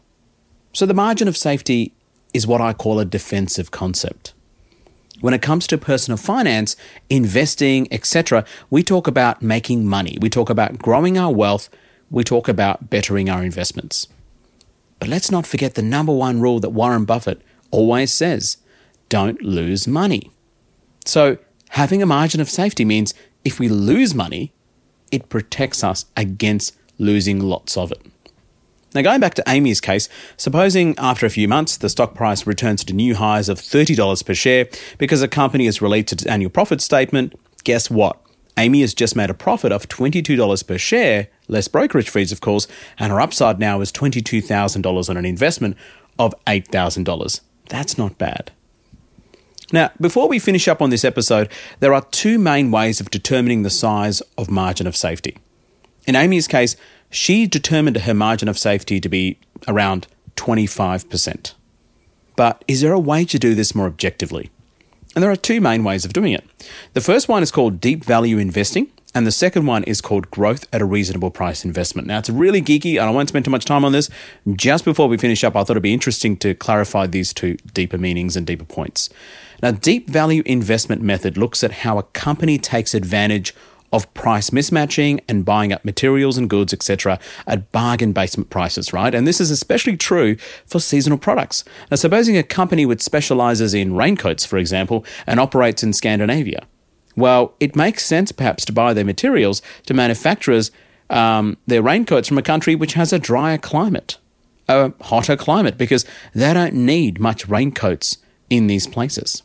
So 0.72 0.86
the 0.86 0.94
margin 0.94 1.28
of 1.28 1.36
safety 1.36 1.92
is 2.32 2.46
what 2.46 2.62
I 2.62 2.72
call 2.72 2.98
a 2.98 3.04
defensive 3.04 3.70
concept. 3.70 4.32
When 5.20 5.34
it 5.34 5.42
comes 5.42 5.66
to 5.68 5.78
personal 5.78 6.16
finance, 6.16 6.74
investing, 7.08 7.86
etc., 7.92 8.44
we 8.70 8.82
talk 8.82 9.06
about 9.06 9.42
making 9.42 9.86
money. 9.86 10.18
We 10.20 10.30
talk 10.30 10.50
about 10.50 10.78
growing 10.78 11.16
our 11.18 11.32
wealth. 11.32 11.68
We 12.10 12.24
talk 12.24 12.48
about 12.48 12.90
bettering 12.90 13.28
our 13.28 13.44
investments. 13.44 14.08
But 14.98 15.08
let's 15.08 15.30
not 15.30 15.46
forget 15.46 15.74
the 15.74 15.82
number 15.82 16.12
one 16.12 16.40
rule 16.40 16.60
that 16.60 16.70
Warren 16.70 17.04
Buffett 17.04 17.42
always 17.70 18.12
says 18.12 18.56
don't 19.12 19.42
lose 19.42 19.86
money. 19.86 20.30
So, 21.04 21.36
having 21.68 22.02
a 22.02 22.06
margin 22.06 22.40
of 22.40 22.48
safety 22.48 22.82
means 22.82 23.12
if 23.44 23.60
we 23.60 23.68
lose 23.68 24.14
money, 24.14 24.54
it 25.10 25.28
protects 25.28 25.84
us 25.84 26.06
against 26.16 26.74
losing 26.96 27.38
lots 27.38 27.76
of 27.76 27.92
it. 27.92 28.00
Now, 28.94 29.02
going 29.02 29.20
back 29.20 29.34
to 29.34 29.44
Amy's 29.46 29.82
case, 29.82 30.08
supposing 30.38 30.94
after 30.96 31.26
a 31.26 31.30
few 31.30 31.46
months 31.46 31.76
the 31.76 31.90
stock 31.90 32.14
price 32.14 32.46
returns 32.46 32.84
to 32.84 32.94
new 32.94 33.14
highs 33.14 33.50
of 33.50 33.58
$30 33.58 34.24
per 34.24 34.32
share 34.32 34.66
because 34.96 35.20
the 35.20 35.28
company 35.28 35.66
has 35.66 35.82
released 35.82 36.14
its 36.14 36.24
annual 36.24 36.50
profit 36.50 36.80
statement, 36.80 37.34
guess 37.64 37.90
what? 37.90 38.18
Amy 38.56 38.80
has 38.80 38.94
just 38.94 39.14
made 39.14 39.28
a 39.28 39.34
profit 39.34 39.72
of 39.72 39.88
$22 39.88 40.66
per 40.66 40.78
share, 40.78 41.28
less 41.48 41.68
brokerage 41.68 42.08
fees, 42.08 42.32
of 42.32 42.40
course, 42.40 42.66
and 42.98 43.12
her 43.12 43.20
upside 43.20 43.58
now 43.58 43.82
is 43.82 43.92
$22,000 43.92 45.10
on 45.10 45.16
an 45.18 45.26
investment 45.26 45.76
of 46.18 46.34
$8,000. 46.46 47.40
That's 47.68 47.98
not 47.98 48.16
bad. 48.16 48.52
Now, 49.72 49.90
before 49.98 50.28
we 50.28 50.38
finish 50.38 50.68
up 50.68 50.82
on 50.82 50.90
this 50.90 51.04
episode, 51.04 51.50
there 51.80 51.94
are 51.94 52.04
two 52.10 52.38
main 52.38 52.70
ways 52.70 53.00
of 53.00 53.10
determining 53.10 53.62
the 53.62 53.70
size 53.70 54.20
of 54.36 54.50
margin 54.50 54.86
of 54.86 54.94
safety. 54.94 55.38
In 56.06 56.14
Amy's 56.14 56.46
case, 56.46 56.76
she 57.10 57.46
determined 57.46 57.96
her 57.96 58.14
margin 58.14 58.48
of 58.48 58.58
safety 58.58 59.00
to 59.00 59.08
be 59.08 59.38
around 59.66 60.06
25%. 60.36 61.54
But 62.36 62.64
is 62.68 62.82
there 62.82 62.92
a 62.92 62.98
way 62.98 63.24
to 63.24 63.38
do 63.38 63.54
this 63.54 63.74
more 63.74 63.86
objectively? 63.86 64.50
And 65.14 65.22
there 65.22 65.30
are 65.30 65.36
two 65.36 65.60
main 65.60 65.84
ways 65.84 66.04
of 66.04 66.12
doing 66.12 66.32
it. 66.32 66.44
The 66.94 67.00
first 67.00 67.28
one 67.28 67.42
is 67.42 67.50
called 67.50 67.80
deep 67.80 68.04
value 68.04 68.38
investing, 68.38 68.90
and 69.14 69.26
the 69.26 69.32
second 69.32 69.66
one 69.66 69.84
is 69.84 70.00
called 70.00 70.30
growth 70.30 70.66
at 70.72 70.80
a 70.80 70.86
reasonable 70.86 71.30
price 71.30 71.64
investment. 71.66 72.08
Now, 72.08 72.18
it's 72.18 72.30
really 72.30 72.62
geeky, 72.62 72.92
and 72.92 73.02
I 73.02 73.10
won't 73.10 73.28
spend 73.28 73.44
too 73.44 73.50
much 73.50 73.66
time 73.66 73.84
on 73.84 73.92
this. 73.92 74.08
Just 74.54 74.86
before 74.86 75.08
we 75.08 75.18
finish 75.18 75.44
up, 75.44 75.54
I 75.54 75.60
thought 75.60 75.72
it'd 75.72 75.82
be 75.82 75.92
interesting 75.92 76.36
to 76.38 76.54
clarify 76.54 77.06
these 77.06 77.34
two 77.34 77.56
deeper 77.74 77.98
meanings 77.98 78.36
and 78.36 78.46
deeper 78.46 78.64
points. 78.64 79.10
Now, 79.62 79.70
deep 79.70 80.10
value 80.10 80.42
investment 80.44 81.02
method 81.02 81.38
looks 81.38 81.62
at 81.62 81.70
how 81.70 81.96
a 81.96 82.02
company 82.02 82.58
takes 82.58 82.94
advantage 82.94 83.54
of 83.92 84.12
price 84.14 84.50
mismatching 84.50 85.20
and 85.28 85.44
buying 85.44 85.72
up 85.72 85.84
materials 85.84 86.38
and 86.38 86.48
goods, 86.48 86.72
etc., 86.72 87.18
at 87.46 87.70
bargain 87.70 88.12
basement 88.12 88.50
prices, 88.50 88.92
right? 88.92 89.14
And 89.14 89.26
this 89.26 89.40
is 89.40 89.50
especially 89.50 89.96
true 89.96 90.36
for 90.66 90.80
seasonal 90.80 91.18
products. 91.18 91.62
Now, 91.90 91.96
supposing 91.96 92.36
a 92.36 92.42
company 92.42 92.86
which 92.86 93.02
specializes 93.02 93.74
in 93.74 93.94
raincoats, 93.94 94.44
for 94.44 94.56
example, 94.56 95.04
and 95.26 95.38
operates 95.38 95.82
in 95.82 95.92
Scandinavia, 95.92 96.66
well, 97.14 97.54
it 97.60 97.76
makes 97.76 98.04
sense 98.04 98.32
perhaps 98.32 98.64
to 98.64 98.72
buy 98.72 98.94
their 98.94 99.04
materials 99.04 99.60
to 99.86 99.94
manufacturers 99.94 100.70
um, 101.10 101.58
their 101.66 101.82
raincoats 101.82 102.26
from 102.26 102.38
a 102.38 102.42
country 102.42 102.74
which 102.74 102.94
has 102.94 103.12
a 103.12 103.18
drier 103.18 103.58
climate, 103.58 104.16
a 104.68 104.92
hotter 105.02 105.36
climate, 105.36 105.76
because 105.76 106.06
they 106.34 106.54
don't 106.54 106.72
need 106.72 107.20
much 107.20 107.46
raincoats 107.48 108.16
in 108.48 108.66
these 108.66 108.86
places. 108.86 109.42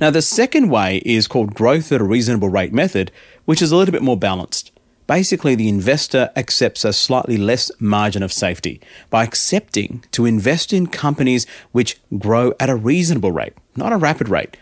Now, 0.00 0.10
the 0.10 0.22
second 0.22 0.68
way 0.68 1.02
is 1.04 1.28
called 1.28 1.54
growth 1.54 1.92
at 1.92 2.00
a 2.00 2.04
reasonable 2.04 2.48
rate 2.48 2.72
method, 2.72 3.10
which 3.44 3.62
is 3.62 3.72
a 3.72 3.76
little 3.76 3.92
bit 3.92 4.02
more 4.02 4.16
balanced. 4.16 4.72
Basically, 5.06 5.54
the 5.54 5.70
investor 5.70 6.30
accepts 6.36 6.84
a 6.84 6.92
slightly 6.92 7.38
less 7.38 7.70
margin 7.80 8.22
of 8.22 8.32
safety 8.32 8.78
by 9.08 9.24
accepting 9.24 10.04
to 10.12 10.26
invest 10.26 10.72
in 10.72 10.86
companies 10.86 11.46
which 11.72 11.98
grow 12.18 12.52
at 12.60 12.68
a 12.68 12.76
reasonable 12.76 13.32
rate, 13.32 13.54
not 13.74 13.92
a 13.92 13.96
rapid 13.96 14.28
rate, 14.28 14.56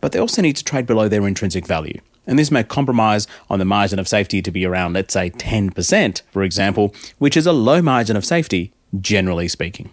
but 0.00 0.10
they 0.10 0.18
also 0.18 0.42
need 0.42 0.56
to 0.56 0.64
trade 0.64 0.86
below 0.86 1.08
their 1.08 1.26
intrinsic 1.26 1.66
value. 1.66 2.00
And 2.26 2.36
this 2.36 2.50
may 2.50 2.64
compromise 2.64 3.28
on 3.48 3.60
the 3.60 3.64
margin 3.64 4.00
of 4.00 4.08
safety 4.08 4.42
to 4.42 4.50
be 4.50 4.66
around, 4.66 4.92
let's 4.92 5.14
say, 5.14 5.30
10%, 5.30 6.22
for 6.30 6.42
example, 6.42 6.94
which 7.18 7.36
is 7.36 7.46
a 7.46 7.52
low 7.52 7.80
margin 7.80 8.16
of 8.16 8.24
safety, 8.24 8.72
generally 9.00 9.46
speaking. 9.46 9.90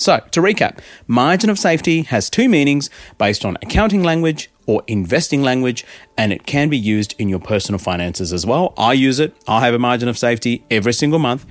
So, 0.00 0.18
to 0.30 0.40
recap, 0.40 0.78
margin 1.06 1.50
of 1.50 1.58
safety 1.58 2.00
has 2.04 2.30
two 2.30 2.48
meanings 2.48 2.88
based 3.18 3.44
on 3.44 3.58
accounting 3.60 4.02
language 4.02 4.50
or 4.64 4.82
investing 4.86 5.42
language, 5.42 5.84
and 6.16 6.32
it 6.32 6.46
can 6.46 6.70
be 6.70 6.78
used 6.78 7.14
in 7.18 7.28
your 7.28 7.38
personal 7.38 7.78
finances 7.78 8.32
as 8.32 8.46
well. 8.46 8.72
I 8.78 8.94
use 8.94 9.20
it, 9.20 9.36
I 9.46 9.60
have 9.60 9.74
a 9.74 9.78
margin 9.78 10.08
of 10.08 10.16
safety 10.16 10.64
every 10.70 10.94
single 10.94 11.18
month. 11.18 11.44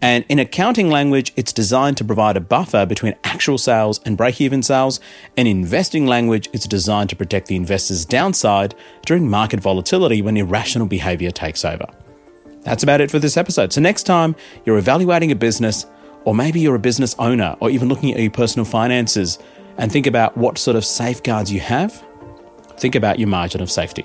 And 0.00 0.24
in 0.28 0.38
accounting 0.38 0.90
language, 0.90 1.32
it's 1.34 1.52
designed 1.52 1.96
to 1.96 2.04
provide 2.04 2.36
a 2.36 2.40
buffer 2.40 2.86
between 2.86 3.16
actual 3.24 3.58
sales 3.58 3.98
and 4.04 4.16
break 4.16 4.40
even 4.40 4.62
sales. 4.62 5.00
And 5.36 5.48
investing 5.48 6.06
language, 6.06 6.48
it's 6.52 6.68
designed 6.68 7.10
to 7.10 7.16
protect 7.16 7.48
the 7.48 7.56
investor's 7.56 8.04
downside 8.04 8.76
during 9.06 9.28
market 9.28 9.58
volatility 9.58 10.22
when 10.22 10.36
irrational 10.36 10.86
behavior 10.86 11.32
takes 11.32 11.64
over. 11.64 11.86
That's 12.62 12.84
about 12.84 13.00
it 13.00 13.10
for 13.10 13.18
this 13.18 13.36
episode. 13.36 13.72
So, 13.72 13.80
next 13.80 14.04
time 14.04 14.36
you're 14.64 14.78
evaluating 14.78 15.32
a 15.32 15.36
business, 15.36 15.84
or 16.24 16.34
maybe 16.34 16.60
you're 16.60 16.74
a 16.74 16.80
business 16.80 17.14
owner 17.18 17.56
or 17.60 17.70
even 17.70 17.88
looking 17.88 18.12
at 18.12 18.20
your 18.20 18.30
personal 18.30 18.64
finances 18.64 19.38
and 19.78 19.90
think 19.90 20.06
about 20.06 20.36
what 20.36 20.58
sort 20.58 20.76
of 20.76 20.84
safeguards 20.84 21.52
you 21.52 21.60
have. 21.60 22.04
Think 22.78 22.94
about 22.94 23.18
your 23.18 23.28
margin 23.28 23.60
of 23.60 23.70
safety. 23.70 24.04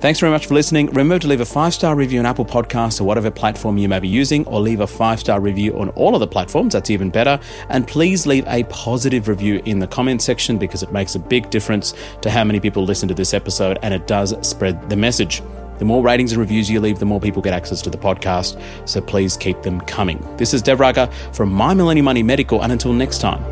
Thanks 0.00 0.20
very 0.20 0.30
much 0.30 0.46
for 0.46 0.54
listening. 0.54 0.86
Remember 0.86 1.18
to 1.18 1.26
leave 1.26 1.40
a 1.40 1.44
five 1.44 1.74
star 1.74 1.96
review 1.96 2.20
on 2.20 2.26
Apple 2.26 2.44
Podcasts 2.44 3.00
or 3.00 3.04
whatever 3.04 3.32
platform 3.32 3.78
you 3.78 3.88
may 3.88 3.98
be 3.98 4.06
using, 4.06 4.46
or 4.46 4.60
leave 4.60 4.78
a 4.78 4.86
five 4.86 5.18
star 5.18 5.40
review 5.40 5.76
on 5.76 5.88
all 5.90 6.14
of 6.14 6.20
the 6.20 6.26
platforms. 6.26 6.74
That's 6.74 6.90
even 6.90 7.10
better. 7.10 7.40
And 7.68 7.84
please 7.84 8.24
leave 8.24 8.46
a 8.46 8.62
positive 8.64 9.26
review 9.26 9.60
in 9.64 9.80
the 9.80 9.88
comment 9.88 10.22
section 10.22 10.56
because 10.56 10.84
it 10.84 10.92
makes 10.92 11.16
a 11.16 11.18
big 11.18 11.50
difference 11.50 11.94
to 12.20 12.30
how 12.30 12.44
many 12.44 12.60
people 12.60 12.84
listen 12.84 13.08
to 13.08 13.14
this 13.14 13.34
episode 13.34 13.80
and 13.82 13.92
it 13.92 14.06
does 14.06 14.36
spread 14.46 14.88
the 14.88 14.96
message. 14.96 15.42
The 15.78 15.84
more 15.84 16.02
ratings 16.02 16.32
and 16.32 16.40
reviews 16.40 16.68
you 16.68 16.80
leave, 16.80 16.98
the 16.98 17.06
more 17.06 17.20
people 17.20 17.40
get 17.40 17.54
access 17.54 17.80
to 17.82 17.90
the 17.90 17.98
podcast. 17.98 18.60
So 18.88 19.00
please 19.00 19.36
keep 19.36 19.62
them 19.62 19.80
coming. 19.82 20.18
This 20.36 20.52
is 20.52 20.60
Dev 20.60 20.80
Raga 20.80 21.06
from 21.32 21.52
My 21.52 21.72
Millennium 21.72 22.04
Money 22.04 22.22
Medical. 22.22 22.62
And 22.62 22.72
until 22.72 22.92
next 22.92 23.20
time, 23.20 23.42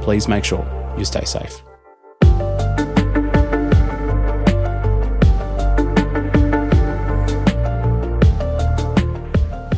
please 0.00 0.28
make 0.28 0.44
sure 0.44 0.64
you 0.96 1.04
stay 1.04 1.24
safe. 1.24 1.62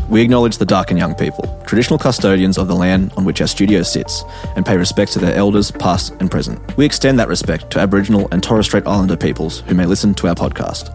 We 0.09 0.22
acknowledge 0.22 0.56
the 0.56 0.64
Darkinjung 0.64 1.18
people, 1.18 1.62
traditional 1.66 1.98
custodians 1.98 2.59
of 2.59 2.68
the 2.68 2.74
land 2.74 3.12
on 3.16 3.24
which 3.24 3.40
our 3.40 3.46
studio 3.46 3.82
sits, 3.82 4.22
and 4.54 4.64
pay 4.64 4.76
respect 4.76 5.12
to 5.12 5.18
their 5.18 5.35
elders, 5.35 5.70
past 5.70 6.14
and 6.20 6.30
present. 6.30 6.76
We 6.76 6.87
extend 6.87 7.18
that 7.18 7.28
respect 7.28 7.70
to 7.72 7.80
Aboriginal 7.80 8.28
and 8.32 8.42
Torres 8.42 8.66
Strait 8.66 8.87
Islander 8.87 9.16
peoples 9.16 9.61
who 9.61 9.74
may 9.74 9.85
listen 9.85 10.14
to 10.14 10.28
our 10.28 10.35
podcast. 10.35 10.94